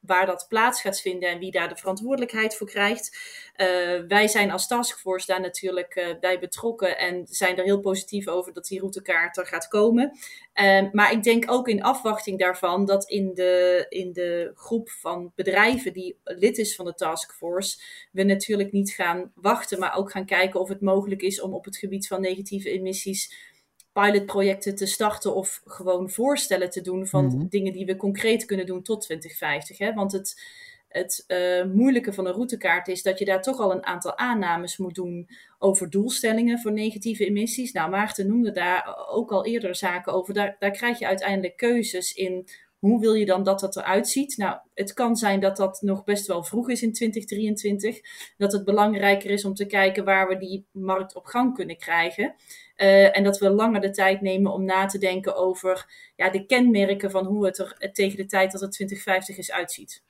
[0.00, 3.18] waar dat plaats gaat vinden en wie daar de verantwoordelijkheid voor krijgt.
[3.56, 3.66] Uh,
[4.08, 8.52] wij zijn als taskforce daar natuurlijk uh, bij betrokken en zijn er heel positief over
[8.52, 10.18] dat die routekaart er gaat komen.
[10.54, 15.32] Uh, maar ik denk ook in afwachting daarvan dat in de, in de groep van
[15.34, 17.80] bedrijven die lid is van de taskforce,
[18.12, 21.64] we natuurlijk niet gaan wachten, maar ook gaan kijken of het mogelijk is om op
[21.64, 23.49] het gebied van negatieve emissies
[23.92, 27.48] pilotprojecten te starten of gewoon voorstellen te doen van mm-hmm.
[27.48, 29.78] dingen die we concreet kunnen doen tot 2050.
[29.78, 29.92] Hè?
[29.92, 30.42] Want het,
[30.88, 34.76] het uh, moeilijke van een routekaart is dat je daar toch al een aantal aannames
[34.76, 35.28] moet doen
[35.58, 37.72] over doelstellingen voor negatieve emissies.
[37.72, 40.34] Nou, Maarten noemde daar ook al eerder zaken over.
[40.34, 42.48] Daar, daar krijg je uiteindelijk keuzes in.
[42.78, 44.36] Hoe wil je dan dat dat eruit ziet?
[44.36, 48.00] Nou, het kan zijn dat dat nog best wel vroeg is in 2023.
[48.36, 52.34] Dat het belangrijker is om te kijken waar we die markt op gang kunnen krijgen.
[52.80, 56.46] Uh, en dat we langer de tijd nemen om na te denken over ja, de
[56.46, 60.02] kenmerken van hoe het er tegen de tijd dat het 2050 is uitziet.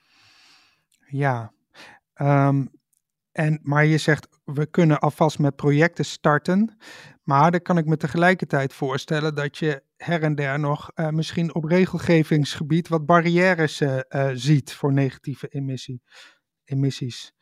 [1.07, 1.53] Ja,
[2.15, 2.71] um,
[3.33, 6.77] en, maar je zegt we kunnen alvast met projecten starten.
[7.23, 11.55] Maar dan kan ik me tegelijkertijd voorstellen dat je her en der nog uh, misschien
[11.55, 13.83] op regelgevingsgebied wat barrières
[14.33, 16.03] ziet voor negatieve emissie,
[16.65, 17.33] emissies.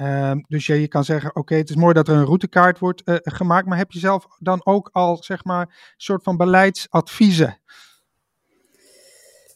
[0.00, 3.02] Um, dus ja, je kan zeggen, oké, het is mooi dat er een routekaart wordt
[3.04, 7.58] uh, gemaakt, maar heb je zelf dan ook al, zeg maar, soort van beleidsadviezen?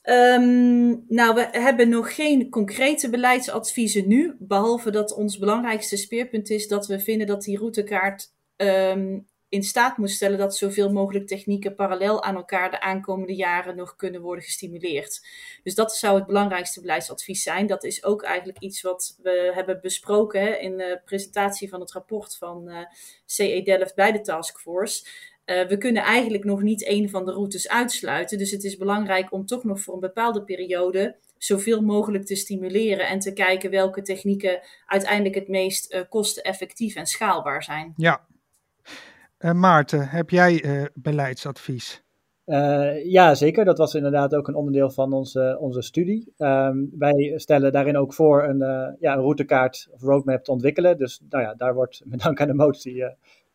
[0.02, 4.36] Ehm, nou, we hebben nog geen concrete beleidsadviezen nu.
[4.38, 9.96] Behalve dat ons belangrijkste speerpunt is dat we vinden dat die routekaart um, in staat
[9.96, 14.44] moet stellen dat zoveel mogelijk technieken parallel aan elkaar de aankomende jaren nog kunnen worden
[14.44, 15.26] gestimuleerd.
[15.62, 17.66] Dus dat zou het belangrijkste beleidsadvies zijn.
[17.66, 22.36] Dat is ook eigenlijk iets wat we hebben besproken in de presentatie van het rapport
[22.36, 22.78] van uh,
[23.26, 25.06] CE Delft bij de taskforce.
[25.46, 28.38] Uh, we kunnen eigenlijk nog niet een van de routes uitsluiten.
[28.38, 33.08] Dus het is belangrijk om toch nog voor een bepaalde periode zoveel mogelijk te stimuleren
[33.08, 37.94] en te kijken welke technieken uiteindelijk het meest uh, kosteneffectief en schaalbaar zijn.
[37.96, 38.26] Ja,
[39.38, 42.02] Maarten, heb jij uh, beleidsadvies?
[42.46, 43.64] Uh, ja, zeker.
[43.64, 46.32] Dat was inderdaad ook een onderdeel van onze, onze studie.
[46.38, 48.58] Um, wij stellen daarin ook voor een,
[49.00, 50.98] ja, een routekaart of roadmap te ontwikkelen.
[50.98, 53.04] Dus nou ja, daar wordt met dank aan de motie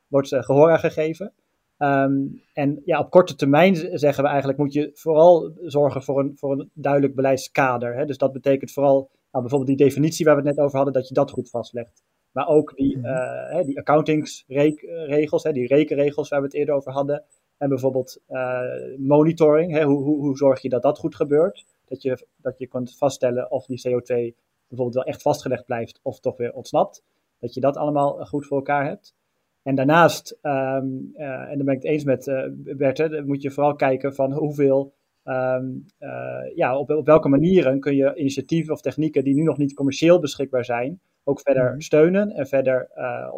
[0.07, 1.33] wordt, gehoor aan gegeven.
[1.77, 6.33] Um, en ja, op korte termijn zeggen we eigenlijk moet je vooral zorgen voor een,
[6.35, 7.95] voor een duidelijk beleidskader.
[7.95, 8.05] Hè?
[8.05, 11.07] Dus dat betekent vooral nou, bijvoorbeeld die definitie waar we het net over hadden, dat
[11.07, 12.03] je dat goed vastlegt.
[12.33, 17.23] Maar ook die, uh, die accountingsregels, die rekenregels waar we het eerder over hadden.
[17.57, 18.61] En bijvoorbeeld uh,
[18.97, 21.65] monitoring, hè, hoe, hoe, hoe zorg je dat dat goed gebeurt?
[21.85, 24.35] Dat je, dat je kunt vaststellen of die CO2
[24.67, 27.03] bijvoorbeeld wel echt vastgelegd blijft of toch weer ontsnapt.
[27.39, 29.15] Dat je dat allemaal goed voor elkaar hebt.
[29.63, 33.41] En daarnaast, um, uh, en dan ben ik het eens met uh, Bert, dan moet
[33.41, 38.73] je vooral kijken van hoeveel, um, uh, ja, op, op welke manieren kun je initiatieven
[38.73, 41.81] of technieken die nu nog niet commercieel beschikbaar zijn, ook verder mm-hmm.
[41.81, 42.89] steunen en verder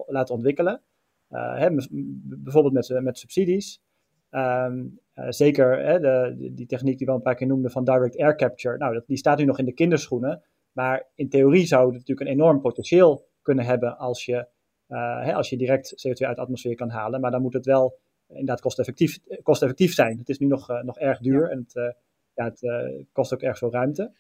[0.08, 0.82] laten ontwikkelen.
[1.30, 1.70] Hè,
[2.24, 3.82] bijvoorbeeld met, met subsidies.
[4.32, 8.18] Um, zeker hè, de, die techniek die we al een paar keer noemden van direct
[8.18, 8.78] air capture.
[8.78, 10.44] Nou, dat, die staat nu nog in de kinderschoenen.
[10.72, 14.48] Maar in theorie zou het natuurlijk een enorm potentieel kunnen hebben als je
[14.88, 17.22] uh, hè, als je direct CO2 uit de atmosfeer kan halen.
[17.22, 20.18] Maar dan moet het wel inderdaad kosteffectief, kosteffectief zijn.
[20.18, 21.96] Het is nu nog, uh, nog erg duur en het,
[22.34, 22.62] ja, het
[23.12, 24.12] kost ook erg veel ruimte.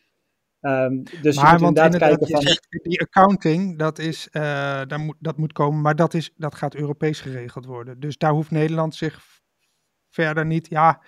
[0.66, 2.42] Um, dus maar, je moet inderdaad kijken van...
[2.42, 6.76] Zegt, die accounting, dat, is, daar moet, dat moet komen, maar dat, is, dat gaat
[6.76, 8.00] Europees geregeld worden.
[8.00, 9.20] Dus daar hoeft Nederland zich
[10.10, 10.70] verder niet...
[10.70, 11.02] Ja,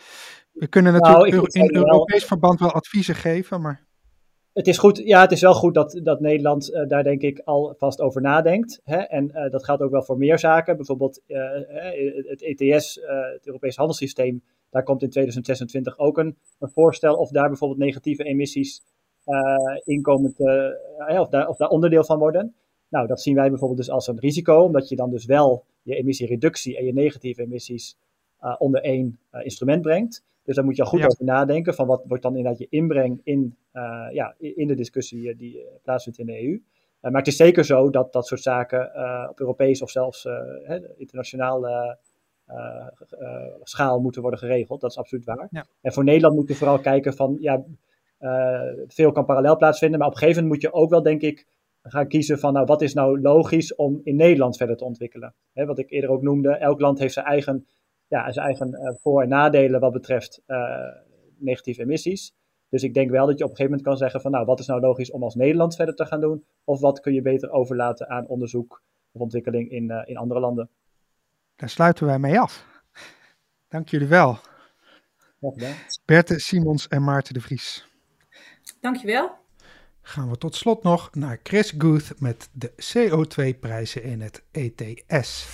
[0.52, 2.28] we kunnen natuurlijk nou, in Europees wel...
[2.28, 3.88] verband wel adviezen geven, maar
[4.58, 7.40] het is goed, ja, het is wel goed dat, dat Nederland uh, daar denk ik
[7.40, 8.82] alvast over nadenkt.
[8.84, 8.98] Hè?
[8.98, 10.76] En uh, dat geldt ook wel voor meer zaken.
[10.76, 13.00] Bijvoorbeeld het ETS,
[13.34, 18.24] het Europees Handelssysteem, daar komt in 2026 ook een, een voorstel of daar bijvoorbeeld negatieve
[18.24, 18.82] emissies
[19.84, 20.80] in komen te,
[21.20, 22.56] of, daar, of daar onderdeel van worden.
[22.90, 25.96] Nou, dat zien wij bijvoorbeeld dus als een risico, omdat je dan dus wel je
[25.96, 27.98] emissiereductie en je negatieve emissies
[28.58, 30.24] onder één instrument brengt.
[30.48, 31.06] Dus daar moet je al goed ja.
[31.06, 35.30] over nadenken van wat wordt dan inderdaad je inbreng in, uh, ja, in de discussie
[35.30, 36.62] eh, die plaatsvindt in de EU.
[37.02, 38.92] maar het is zeker zo dat dat soort zaken
[39.30, 40.28] op Europees of zelfs
[40.98, 41.66] internationaal
[43.64, 44.82] schaal moeten worden geregeld.
[44.82, 45.48] Dat is absoluut waar.
[45.52, 45.66] Ja.
[45.82, 47.64] En voor Nederland moet je vooral kijken van, ja,
[48.88, 51.48] veel kan parallel plaatsvinden, maar op een gegeven moment moet je ook wel, denk ik,
[51.82, 55.36] gaan kiezen van, nou, wat is nou logisch om in Nederland verder te ontwikkelen.
[55.54, 57.68] Hè, wat ik eerder ook noemde, elk land heeft zijn eigen
[58.08, 60.58] ja, zijn eigen uh, voor- en nadelen wat betreft uh,
[61.38, 62.34] negatieve emissies.
[62.70, 64.60] Dus ik denk wel dat je op een gegeven moment kan zeggen van nou, wat
[64.60, 66.46] is nou logisch om als Nederland verder te gaan doen?
[66.64, 70.70] Of wat kun je beter overlaten aan onderzoek of ontwikkeling in, uh, in andere landen?
[71.56, 72.66] Daar sluiten wij mee af.
[73.68, 74.38] Dank jullie wel.
[75.56, 75.74] Ja,
[76.06, 77.97] Berthe Simons en Maarten de Vries.
[78.82, 79.46] Dankjewel.
[80.02, 85.46] Gaan we tot slot nog naar Chris Guth met de CO2-prijzen in het ETS.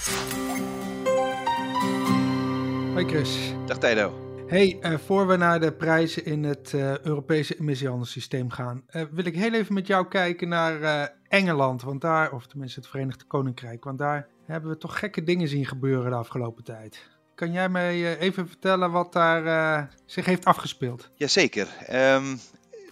[2.94, 3.54] Hoi Chris.
[3.66, 4.32] Dag Tijdo.
[4.48, 9.26] Hey, uh, voor we naar de prijzen in het uh, Europese emissiehandelssysteem gaan, uh, wil
[9.26, 13.84] ik heel even met jou kijken naar Engeland, want daar, of tenminste het Verenigd Koninkrijk,
[13.84, 17.12] want daar hebben we toch gekke dingen zien gebeuren de afgelopen tijd.
[17.36, 21.10] Kan jij mij even vertellen wat daar zich heeft afgespeeld?
[21.16, 21.68] Jazeker.
[21.92, 22.40] Um,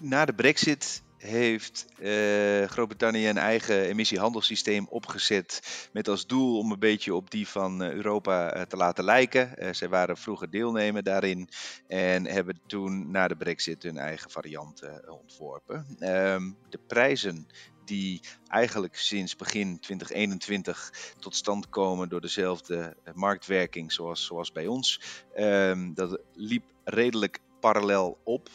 [0.01, 5.61] na de brexit heeft uh, Groot-Brittannië een eigen emissiehandelssysteem opgezet
[5.93, 9.53] met als doel om een beetje op die van Europa uh, te laten lijken.
[9.57, 11.49] Uh, zij waren vroeger deelnemer daarin
[11.87, 15.85] en hebben toen na de brexit hun eigen variant ontworpen.
[15.99, 17.47] Um, de prijzen
[17.85, 25.01] die eigenlijk sinds begin 2021 tot stand komen door dezelfde marktwerking zoals, zoals bij ons.
[25.37, 28.49] Um, dat liep redelijk parallel op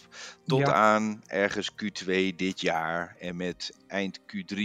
[0.47, 0.73] tot ja.
[0.73, 3.17] aan ergens Q2 dit jaar.
[3.19, 4.57] En met eind Q3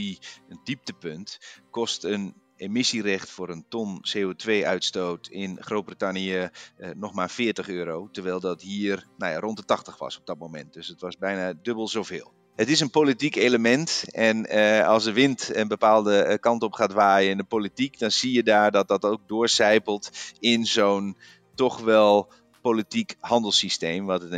[0.47, 1.39] een dieptepunt
[1.69, 8.09] kost een emissierecht voor een ton CO2-uitstoot in Groot-Brittannië eh, nog maar 40 euro.
[8.11, 10.73] Terwijl dat hier nou ja, rond de 80 was op dat moment.
[10.73, 12.33] Dus het was bijna dubbel zoveel.
[12.55, 16.73] Het is een politiek element en uh, als de wind een bepaalde uh, kant op
[16.73, 21.17] gaat waaien in de politiek, dan zie je daar dat dat ook doorcijpelt in zo'n
[21.55, 22.31] toch wel
[22.61, 24.31] politiek handelssysteem, wat het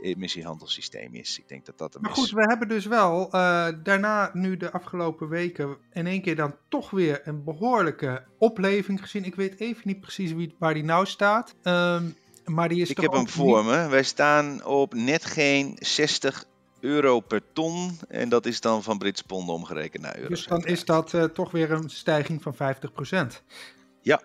[0.00, 1.38] emissiehandelssysteem is.
[1.38, 2.18] Ik denk dat dat Maar is.
[2.18, 6.54] goed, we hebben dus wel eh, daarna nu de afgelopen weken in één keer dan
[6.68, 9.24] toch weer een behoorlijke opleving gezien.
[9.24, 11.54] Ik weet even niet precies wie, waar die nou staat.
[11.62, 12.04] Ehm,
[12.44, 13.88] maar die is Ik heb hem voor niet- me.
[13.88, 16.44] Wij staan op net geen 60
[16.80, 17.98] euro per ton.
[18.08, 20.28] En dat is dan van Britse ponden omgerekend naar euro.
[20.28, 23.42] Dus dan is dat eh, toch weer een stijging van 50%.
[24.02, 24.22] Ja.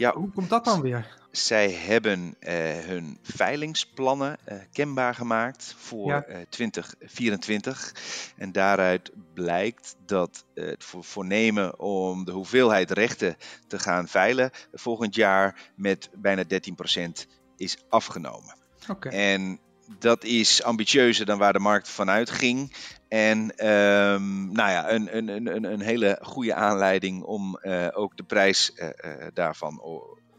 [0.00, 0.12] Ja.
[0.14, 1.18] Hoe komt dat dan weer?
[1.30, 6.22] Zij hebben eh, hun veilingsplannen eh, kenbaar gemaakt voor Ja.
[6.22, 7.94] eh, 2024.
[8.36, 13.36] En daaruit blijkt dat het voor voornemen om de hoeveelheid rechten
[13.66, 17.26] te gaan veilen volgend jaar met bijna 13%
[17.56, 18.54] is afgenomen.
[18.88, 19.08] Oké.
[19.08, 19.60] En
[19.98, 22.76] dat is ambitieuzer dan waar de markt vanuit ging.
[23.10, 28.22] En ehm, nou ja, een, een, een, een- hele goede aanleiding om eh, ook de
[28.22, 29.82] prijs eh, eh, daarvan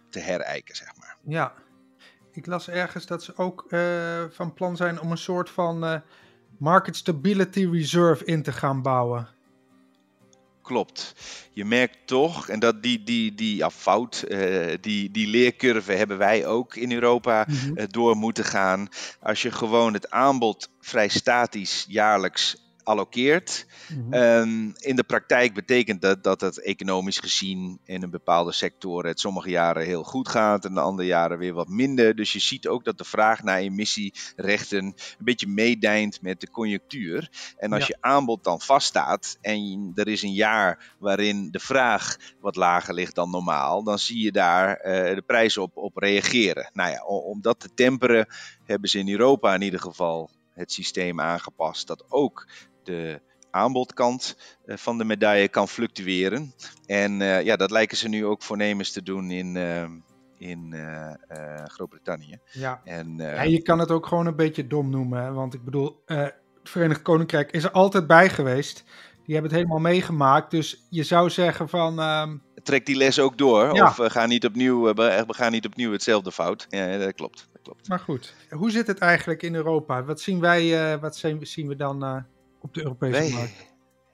[0.09, 1.17] te herijken, zeg maar.
[1.23, 1.53] Ja.
[2.31, 3.65] Ik las ergens dat ze ook
[4.29, 6.01] van plan zijn om een soort van
[6.57, 9.27] Market Stability Reserve in te gaan bouwen.
[10.71, 11.13] Klopt.
[11.53, 16.17] Je merkt toch, en dat die, die, die ja, fout, eh, die, die leercurve hebben
[16.17, 18.87] wij ook in Europa eh, door moeten gaan.
[19.21, 23.65] Als je gewoon het aanbod vrij statisch jaarlijks allokeert.
[23.95, 24.13] Mhm.
[24.13, 29.19] Ehm, in de praktijk betekent dat dat het economisch gezien in een bepaalde sectoren het
[29.19, 32.15] sommige jaren heel goed gaat en de andere jaren weer wat minder.
[32.15, 37.29] Dus je ziet ook dat de vraag naar emissierechten een beetje meedijnt met de conjunctuur.
[37.57, 37.87] En als Ja.
[37.87, 43.15] je aanbod dan vaststaat en er is een jaar waarin de vraag wat lager ligt
[43.15, 46.69] dan normaal, dan zie je daar eh, de prijs op, op reageren.
[46.73, 48.27] Nou ja, om dat te temperen
[48.65, 52.47] hebben ze in Europa in ieder geval het systeem aangepast dat ook
[52.83, 53.21] de
[53.51, 56.53] aanbodkant eh, van de medaille kan fluctueren.
[56.85, 59.83] En eh, ja, dat lijken ze nu ook voornemens te doen in, eh,
[60.37, 62.39] in eh, Groot-Brittannië.
[62.51, 62.81] Ja.
[62.83, 65.23] En Ja, je kan het ook gewoon een beetje dom noemen.
[65.23, 65.31] Hè?
[65.31, 68.83] Want ik bedoel, het Verenigd Koninkrijk is er altijd bij geweest.
[69.25, 70.51] Die hebben het helemaal meegemaakt.
[70.51, 71.99] Dus je zou zeggen van...
[71.99, 73.75] ehm, trek die les ook door.
[73.75, 73.85] Ja.
[73.85, 76.65] Of we gaan, niet opnieuw, we gaan niet opnieuw hetzelfde fout.
[76.69, 77.49] Ja, dat klopt.
[77.53, 77.87] Dat klopt.
[77.87, 80.03] maar goed, hoe zit het eigenlijk in Europa?
[80.03, 82.25] Wat zien wij, wat zien, zien we dan
[82.61, 83.65] op de Europese Wij markt?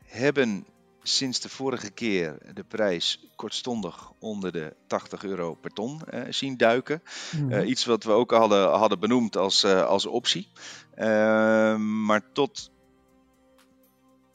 [0.05, 0.65] hebben
[1.01, 6.57] sinds de vorige keer de prijs kortstondig onder de 80 euro per ton eh, zien
[6.57, 7.01] duiken.
[7.31, 7.51] Mhm.
[7.51, 10.51] Eh, iets wat we ook al hadden, hadden benoemd als, eh, als optie.
[10.95, 12.71] Ehm, maar tot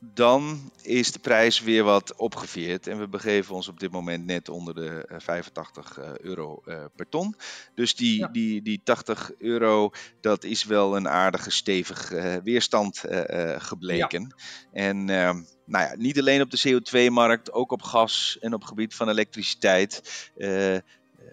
[0.04, 2.86] dan is de prijs weer wat opgeveerd.
[2.86, 6.84] En we begeven ons op dit moment net onder de eh, 85 eh, euro eh,
[6.96, 7.34] per ton.
[7.74, 8.26] Dus die, Ja.
[8.28, 9.90] die, die 80 euro,
[10.20, 14.34] dat is wel een aardige stevig eh, weerstand eh, eh, gebleken.
[14.72, 18.94] En ehm, nou ja, niet alleen op de CO2-markt, ook op gas en op gebied
[18.94, 20.30] van elektriciteit.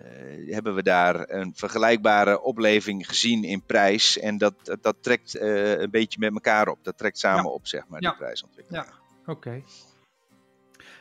[0.04, 4.20] Eh, hebben we daar een vergelijkbare opleving gezien in prijs.
[4.20, 6.84] En dat, dat, trekt eh, een beetje met elkaar op.
[6.84, 7.50] Dat trekt samen Ja.
[7.50, 8.10] op, zeg maar, Ja.
[8.10, 8.86] die prijsontwikkeling.
[8.86, 8.93] Ja.
[9.32, 9.62] Oké.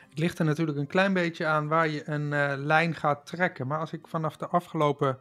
[0.09, 3.67] Het ligt er natuurlijk een klein beetje aan waar je een eh, lijn gaat trekken.
[3.67, 5.17] Maar als ik vanaf de afgelopen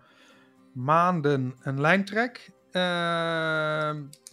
[0.72, 2.50] maanden een lijn trek,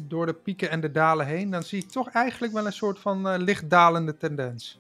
[0.03, 2.99] door de pieken en de dalen heen, dan zie ik toch eigenlijk wel een soort
[2.99, 4.79] van eh, licht dalende tendens.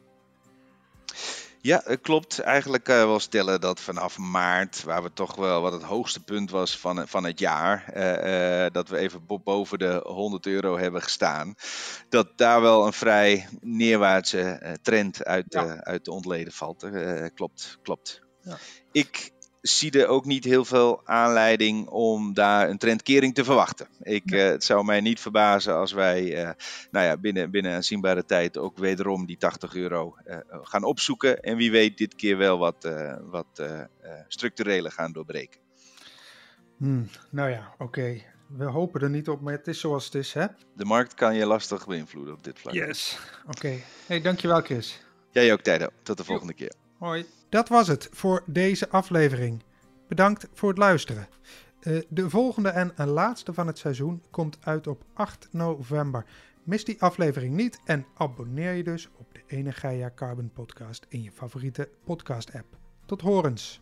[1.65, 2.39] Ja, het klopt.
[2.39, 6.23] Eigenlijk kan je wel stellen dat vanaf maart, waar we toch wel wat het hoogste
[6.23, 10.45] punt was van, van het jaar, eh, eh, dat we even bo- boven de 100
[10.45, 11.55] euro hebben gestaan,
[12.09, 15.65] dat daar wel een vrij neerwaartse eh, trend uit, Ja.
[15.65, 16.83] eh, uit de ontleden valt.
[16.83, 18.21] Eh, klopt, klopt.
[18.41, 18.57] Ja.
[18.91, 19.31] Ik
[19.67, 23.87] zie er ook niet heel veel aanleiding om daar een trendkering te verwachten.
[24.01, 26.49] Ik, eh, het zou mij niet verbazen als wij eh,
[26.91, 31.41] nou ja, binnen, binnen een zienbare tijd ook wederom die 80 euro eh, gaan opzoeken.
[31.41, 32.89] En wie weet dit keer wel wat,
[33.21, 33.63] wat
[34.27, 35.59] structurele gaan doorbreken.
[36.77, 38.21] Hmm, nou ja, oké.
[38.47, 40.45] We hopen er niet op, maar het is zoals het is, hè?
[40.75, 42.73] De markt kan je lastig beïnvloeden op dit vlak.
[42.73, 43.19] Yes.
[43.47, 43.79] Oké.
[44.05, 45.01] Hey, dankjewel Chris.
[45.31, 45.87] Jij ook, Tijdo.
[46.03, 46.73] Tot de volgende keer.
[46.97, 47.25] Hoi.
[47.49, 49.63] Dat was het voor deze aflevering.
[50.07, 51.27] Bedankt voor het luisteren.
[51.79, 56.25] Eh, de volgende en laatste van het seizoen komt uit op 8 november.
[56.63, 61.31] Mis die aflevering niet en abonneer je dus op de Energia Carbon Podcast in je
[61.31, 62.77] favoriete podcast app.
[63.05, 63.81] Tot horens.